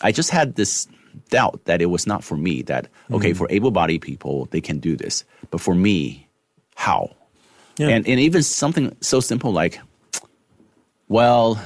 I 0.02 0.12
just 0.12 0.30
had 0.30 0.56
this 0.56 0.88
doubt 1.30 1.64
that 1.64 1.80
it 1.82 1.86
was 1.86 2.06
not 2.06 2.24
for 2.24 2.36
me. 2.36 2.62
That 2.62 2.88
okay, 3.10 3.30
mm-hmm. 3.30 3.38
for 3.38 3.46
able-bodied 3.50 4.02
people, 4.02 4.48
they 4.50 4.60
can 4.60 4.78
do 4.78 4.96
this, 4.96 5.24
but 5.50 5.60
for 5.60 5.74
me, 5.74 6.26
how? 6.74 7.14
Yeah. 7.78 7.88
And 7.88 8.06
and 8.06 8.20
even 8.20 8.42
something 8.42 8.94
so 9.00 9.20
simple 9.20 9.52
like, 9.52 9.80
well, 11.08 11.60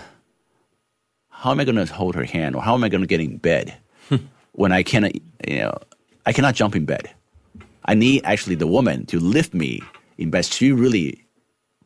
how 1.31 1.51
am 1.51 1.61
I 1.61 1.65
going 1.65 1.77
to 1.77 1.93
hold 1.93 2.15
her 2.15 2.25
hand, 2.25 2.57
or 2.57 2.63
how 2.63 2.75
am 2.75 2.85
I 2.85 2.89
going 2.89 3.03
to 3.03 3.07
get 3.07 3.21
in 3.21 3.39
bed 3.39 3.77
hmm. 4.09 4.17
when 4.53 4.73
I 4.73 4.83
cannot, 4.83 5.15
you 5.47 5.59
know, 5.59 5.79
I 6.25 6.33
cannot 6.33 6.55
jump 6.55 6.75
in 6.75 6.85
bed. 6.85 7.11
I 7.87 7.95
need 7.95 8.23
actually 8.25 8.57
the 8.57 8.67
woman 8.67 9.07
to 9.07 9.19
lift 9.19 9.55
me 9.55 9.81
in 10.19 10.31
bed. 10.31 10.45
She 10.45 10.73
really, 10.73 11.27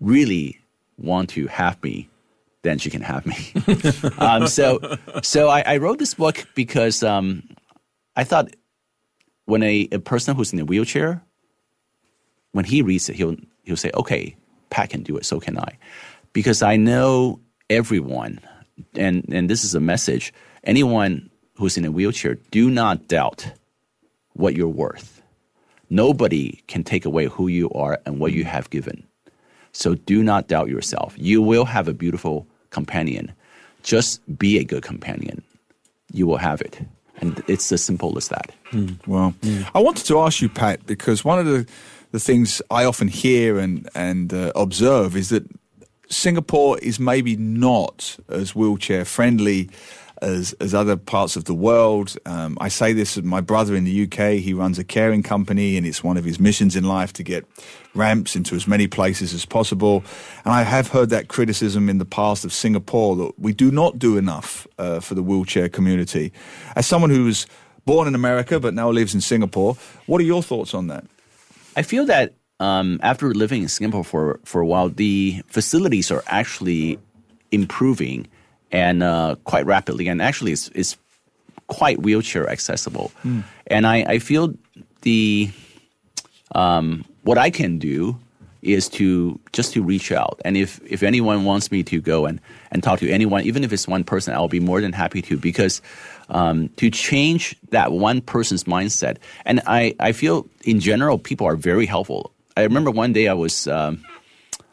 really 0.00 0.58
want 0.96 1.30
to 1.30 1.46
have 1.46 1.82
me 1.82 2.10
then 2.62 2.78
she 2.78 2.90
can 2.90 3.02
have 3.02 3.24
me. 3.26 3.36
um, 4.18 4.46
so, 4.46 4.80
so 5.22 5.48
I, 5.48 5.62
I 5.66 5.76
wrote 5.78 5.98
this 5.98 6.14
book 6.14 6.46
because 6.54 7.02
um, 7.02 7.48
I 8.16 8.24
thought 8.24 8.54
when 9.46 9.62
a, 9.62 9.88
a 9.92 9.98
person 9.98 10.36
who's 10.36 10.52
in 10.52 10.60
a 10.60 10.64
wheelchair, 10.64 11.22
when 12.52 12.64
he 12.64 12.82
reads 12.82 13.08
it, 13.08 13.16
he'll 13.16 13.36
he'll 13.62 13.76
say, 13.76 13.90
"Okay, 13.94 14.36
Pat 14.70 14.90
can 14.90 15.02
do 15.02 15.16
it, 15.16 15.24
so 15.24 15.40
can 15.40 15.58
I," 15.58 15.78
because 16.32 16.62
I 16.62 16.76
know 16.76 17.40
everyone, 17.68 18.40
and 18.94 19.24
and 19.32 19.48
this 19.48 19.64
is 19.64 19.74
a 19.74 19.80
message: 19.80 20.32
anyone 20.64 21.30
who's 21.54 21.78
in 21.78 21.84
a 21.84 21.92
wheelchair, 21.92 22.34
do 22.50 22.70
not 22.70 23.06
doubt 23.08 23.52
what 24.32 24.54
you're 24.56 24.68
worth. 24.68 25.19
Nobody 25.90 26.62
can 26.68 26.84
take 26.84 27.04
away 27.04 27.26
who 27.26 27.48
you 27.48 27.70
are 27.72 28.00
and 28.06 28.20
what 28.20 28.32
you 28.32 28.44
have 28.44 28.70
given. 28.70 29.04
So 29.72 29.94
do 29.94 30.22
not 30.22 30.48
doubt 30.48 30.68
yourself. 30.68 31.14
You 31.16 31.42
will 31.42 31.64
have 31.64 31.88
a 31.88 31.94
beautiful 31.94 32.46
companion. 32.70 33.32
Just 33.82 34.20
be 34.38 34.58
a 34.58 34.64
good 34.64 34.82
companion. 34.82 35.42
You 36.12 36.26
will 36.26 36.38
have 36.38 36.60
it. 36.60 36.80
And 37.20 37.42
it's 37.46 37.70
as 37.72 37.84
simple 37.84 38.16
as 38.16 38.28
that. 38.28 38.52
Well, 39.06 39.34
I 39.74 39.80
wanted 39.80 40.06
to 40.06 40.20
ask 40.20 40.40
you, 40.40 40.48
Pat, 40.48 40.86
because 40.86 41.24
one 41.24 41.38
of 41.38 41.46
the, 41.46 41.66
the 42.12 42.20
things 42.20 42.62
I 42.70 42.84
often 42.84 43.08
hear 43.08 43.58
and 43.58 43.88
and 43.94 44.32
uh, 44.32 44.52
observe 44.54 45.16
is 45.16 45.28
that 45.28 45.44
Singapore 46.08 46.78
is 46.78 46.98
maybe 46.98 47.36
not 47.36 48.16
as 48.28 48.54
wheelchair 48.54 49.04
friendly 49.04 49.68
as 50.20 50.52
as 50.54 50.74
other 50.74 50.96
parts 50.96 51.36
of 51.36 51.44
the 51.44 51.54
world. 51.54 52.16
Um, 52.26 52.56
I 52.60 52.68
say 52.68 52.92
this: 52.92 53.16
my 53.18 53.40
brother 53.40 53.74
in 53.74 53.84
the 53.84 54.04
UK, 54.04 54.34
he 54.40 54.54
runs 54.54 54.78
a 54.78 54.84
caring 54.84 55.22
company, 55.22 55.76
and 55.76 55.86
it's 55.86 56.04
one 56.04 56.16
of 56.16 56.24
his 56.24 56.38
missions 56.38 56.76
in 56.76 56.84
life 56.84 57.12
to 57.14 57.22
get 57.22 57.46
ramps 57.94 58.36
into 58.36 58.54
as 58.54 58.66
many 58.66 58.86
places 58.86 59.34
as 59.34 59.44
possible. 59.44 60.04
And 60.44 60.54
I 60.54 60.62
have 60.62 60.88
heard 60.88 61.10
that 61.10 61.28
criticism 61.28 61.88
in 61.88 61.98
the 61.98 62.04
past 62.04 62.44
of 62.44 62.52
Singapore 62.52 63.16
that 63.16 63.38
we 63.38 63.52
do 63.52 63.70
not 63.70 63.98
do 63.98 64.16
enough 64.16 64.66
uh, 64.78 65.00
for 65.00 65.14
the 65.14 65.22
wheelchair 65.22 65.68
community. 65.68 66.32
As 66.76 66.86
someone 66.86 67.10
who 67.10 67.24
was 67.24 67.46
born 67.84 68.06
in 68.06 68.14
America 68.14 68.60
but 68.60 68.74
now 68.74 68.90
lives 68.90 69.14
in 69.14 69.20
Singapore, 69.20 69.76
what 70.06 70.20
are 70.20 70.24
your 70.24 70.42
thoughts 70.42 70.74
on 70.74 70.86
that? 70.88 71.04
I 71.76 71.82
feel 71.82 72.04
that 72.06 72.34
um, 72.60 73.00
after 73.02 73.32
living 73.32 73.62
in 73.62 73.68
Singapore 73.68 74.04
for, 74.04 74.40
for 74.44 74.60
a 74.60 74.66
while, 74.66 74.90
the 74.90 75.42
facilities 75.46 76.10
are 76.10 76.22
actually 76.26 76.98
improving 77.50 78.28
and 78.72 79.02
uh, 79.02 79.36
quite 79.44 79.66
rapidly, 79.66 80.08
and 80.08 80.22
actually 80.22 80.52
it's, 80.52 80.68
it's 80.74 80.96
quite 81.66 82.00
wheelchair 82.02 82.48
accessible. 82.48 83.12
And 83.66 83.86
I, 83.86 84.04
I 84.06 84.18
feel 84.18 84.54
the 85.02 85.50
um, 86.54 87.04
what 87.22 87.38
I 87.38 87.50
can 87.50 87.78
do 87.78 88.18
is 88.62 88.90
to 88.90 89.40
just 89.52 89.72
to 89.72 89.82
reach 89.82 90.12
out, 90.12 90.40
and 90.44 90.56
if 90.56 90.80
if 90.84 91.02
anyone 91.02 91.44
wants 91.44 91.70
me 91.70 91.82
to 91.84 92.00
go 92.00 92.26
and 92.26 92.40
and 92.70 92.82
talk 92.82 93.00
to 93.00 93.10
anyone, 93.10 93.44
even 93.44 93.64
if 93.64 93.72
it's 93.72 93.88
one 93.88 94.04
person, 94.04 94.34
I'll 94.34 94.48
be 94.48 94.60
more 94.60 94.80
than 94.80 94.92
happy 94.92 95.22
to 95.22 95.36
because 95.36 95.80
um, 96.28 96.68
to 96.76 96.90
change 96.90 97.56
that 97.70 97.92
one 97.92 98.20
person's 98.20 98.64
mindset, 98.64 99.16
and 99.46 99.62
I 99.66 99.94
I 99.98 100.12
feel 100.12 100.46
in 100.64 100.80
general 100.80 101.18
people 101.18 101.46
are 101.46 101.56
very 101.56 101.86
helpful. 101.86 102.32
I 102.56 102.62
remember 102.62 102.90
one 102.90 103.12
day 103.12 103.28
I 103.28 103.34
was. 103.34 103.66
Um, 103.66 104.04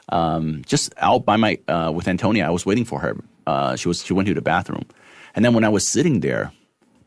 um, 0.10 0.62
just 0.66 0.94
out 0.98 1.26
by 1.26 1.36
my 1.36 1.60
uh, 1.68 1.92
with 1.94 2.08
Antonia. 2.08 2.48
I 2.48 2.50
was 2.50 2.66
waiting 2.66 2.86
for 2.86 3.02
her. 3.02 3.18
Uh, 3.48 3.76
she 3.80 3.88
was 3.88 4.04
she 4.06 4.14
went 4.14 4.28
to 4.28 4.34
the 4.36 4.42
bathroom, 4.54 4.86
and 5.34 5.44
then 5.44 5.54
when 5.56 5.64
I 5.64 5.70
was 5.70 5.88
sitting 5.88 6.20
there, 6.20 6.52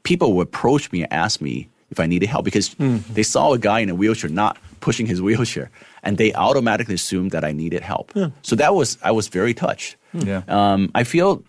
people 0.02 0.32
would 0.34 0.48
approach 0.48 0.90
me 0.90 1.02
and 1.04 1.12
ask 1.12 1.40
me 1.40 1.68
if 1.90 2.00
I 2.00 2.06
needed 2.06 2.28
help 2.28 2.44
because 2.44 2.74
they 3.14 3.22
saw 3.22 3.52
a 3.52 3.58
guy 3.58 3.80
in 3.84 3.90
a 3.90 3.94
wheelchair 3.94 4.30
not 4.30 4.56
pushing 4.80 5.06
his 5.06 5.20
wheelchair, 5.20 5.70
and 6.02 6.16
they 6.16 6.32
automatically 6.34 6.94
assumed 6.94 7.30
that 7.32 7.44
I 7.44 7.52
needed 7.52 7.82
help. 7.82 8.12
So 8.42 8.56
that 8.56 8.74
was 8.74 8.98
I 9.02 9.12
was 9.12 9.28
very 9.28 9.54
touched. 9.54 9.96
Yeah. 10.12 10.42
Um, 10.48 10.90
I 10.94 11.04
feel 11.04 11.42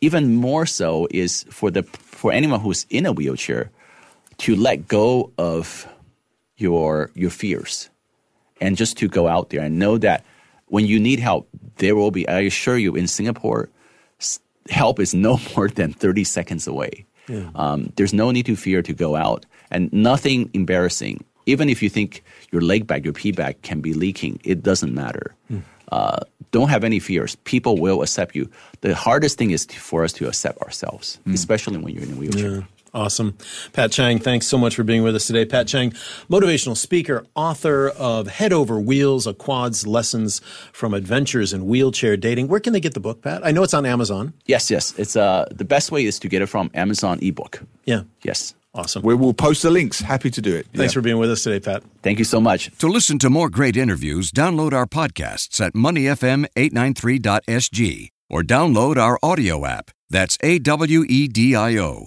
even 0.00 0.34
more 0.34 0.66
so 0.66 1.08
is 1.10 1.44
for 1.50 1.70
the 1.70 1.82
for 1.82 2.30
anyone 2.32 2.60
who's 2.60 2.86
in 2.90 3.06
a 3.06 3.12
wheelchair 3.12 3.70
to 4.38 4.54
let 4.54 4.86
go 4.88 5.32
of 5.38 5.88
your 6.58 7.10
your 7.14 7.30
fears 7.30 7.90
and 8.60 8.76
just 8.76 8.96
to 8.98 9.08
go 9.08 9.28
out 9.28 9.48
there 9.50 9.62
and 9.64 9.78
know 9.78 9.98
that 9.98 10.24
when 10.68 10.84
you 10.86 10.98
need 11.00 11.20
help, 11.20 11.48
there 11.76 11.94
will 11.94 12.10
be. 12.10 12.28
I 12.28 12.40
assure 12.40 12.78
you, 12.78 12.96
in 12.96 13.06
Singapore, 13.06 13.68
help 14.70 14.98
is 15.00 15.14
no 15.14 15.38
more 15.56 15.68
than 15.68 15.92
thirty 15.92 16.24
seconds 16.24 16.66
away. 16.66 17.04
Um, 17.54 17.92
there's 17.96 18.12
no 18.12 18.30
need 18.30 18.46
to 18.46 18.56
fear 18.56 18.82
to 18.82 18.92
go 18.92 19.16
out, 19.16 19.46
and 19.70 19.92
nothing 19.92 20.48
embarrassing. 20.54 21.24
Even 21.46 21.68
if 21.68 21.82
you 21.82 21.88
think 21.88 22.22
your 22.52 22.60
leg 22.60 22.86
bag, 22.86 23.04
your 23.04 23.12
pee 23.14 23.32
bag 23.32 23.60
can 23.62 23.80
be 23.80 23.94
leaking, 23.94 24.40
it 24.44 24.62
doesn't 24.62 24.94
matter. 24.94 25.34
Uh, 25.92 26.18
don't 26.50 26.68
have 26.68 26.82
any 26.82 26.98
fears. 26.98 27.36
People 27.44 27.76
will 27.78 28.02
accept 28.02 28.34
you. 28.34 28.50
The 28.80 28.94
hardest 28.94 29.38
thing 29.38 29.52
is 29.52 29.66
to, 29.66 29.78
for 29.78 30.02
us 30.02 30.12
to 30.14 30.26
accept 30.26 30.58
ourselves, 30.62 31.18
especially 31.32 31.78
when 31.78 31.94
you're 31.94 32.02
in 32.02 32.12
a 32.12 32.16
wheelchair. 32.16 32.66
Awesome. 32.96 33.36
Pat 33.74 33.92
Chang, 33.92 34.18
thanks 34.18 34.46
so 34.46 34.56
much 34.56 34.74
for 34.74 34.82
being 34.82 35.02
with 35.02 35.14
us 35.14 35.26
today. 35.26 35.44
Pat 35.44 35.68
Chang, 35.68 35.90
motivational 36.30 36.74
speaker, 36.76 37.26
author 37.34 37.90
of 37.90 38.26
Head 38.26 38.54
Over 38.54 38.80
Wheels, 38.80 39.26
a 39.26 39.34
quads 39.34 39.86
lessons 39.86 40.40
from 40.72 40.94
adventures 40.94 41.52
in 41.52 41.66
wheelchair 41.66 42.16
dating. 42.16 42.48
Where 42.48 42.58
can 42.58 42.72
they 42.72 42.80
get 42.80 42.94
the 42.94 43.00
book, 43.00 43.20
Pat? 43.20 43.44
I 43.44 43.50
know 43.52 43.62
it's 43.62 43.74
on 43.74 43.84
Amazon. 43.84 44.32
Yes, 44.46 44.70
yes. 44.70 44.94
It's 44.98 45.14
uh, 45.14 45.44
the 45.50 45.66
best 45.66 45.92
way 45.92 46.06
is 46.06 46.18
to 46.20 46.28
get 46.28 46.40
it 46.40 46.46
from 46.46 46.70
Amazon 46.72 47.18
ebook. 47.20 47.60
Yeah. 47.84 48.04
Yes. 48.22 48.54
Awesome. 48.74 49.02
We 49.02 49.14
will 49.14 49.34
post 49.34 49.62
the 49.62 49.70
links. 49.70 50.00
Happy 50.00 50.30
to 50.30 50.40
do 50.40 50.56
it. 50.56 50.66
Thanks 50.74 50.92
Yeah. 50.92 50.94
for 50.94 51.00
being 51.02 51.18
with 51.18 51.30
us 51.30 51.42
today, 51.42 51.60
Pat. 51.60 51.82
Thank 52.02 52.18
you 52.18 52.24
so 52.24 52.40
much. 52.40 52.70
To 52.78 52.88
listen 52.88 53.18
to 53.18 53.28
more 53.28 53.50
great 53.50 53.76
interviews, 53.76 54.32
download 54.32 54.72
our 54.72 54.86
podcasts 54.86 55.60
at 55.60 55.74
moneyfm893.sg 55.74 58.08
or 58.30 58.42
download 58.42 58.96
our 58.96 59.18
audio 59.22 59.66
app. 59.66 59.90
That's 60.08 60.38
A 60.42 60.58
W 60.60 61.04
E 61.08 61.28
D 61.28 61.54
I 61.54 61.76
O. 61.78 62.06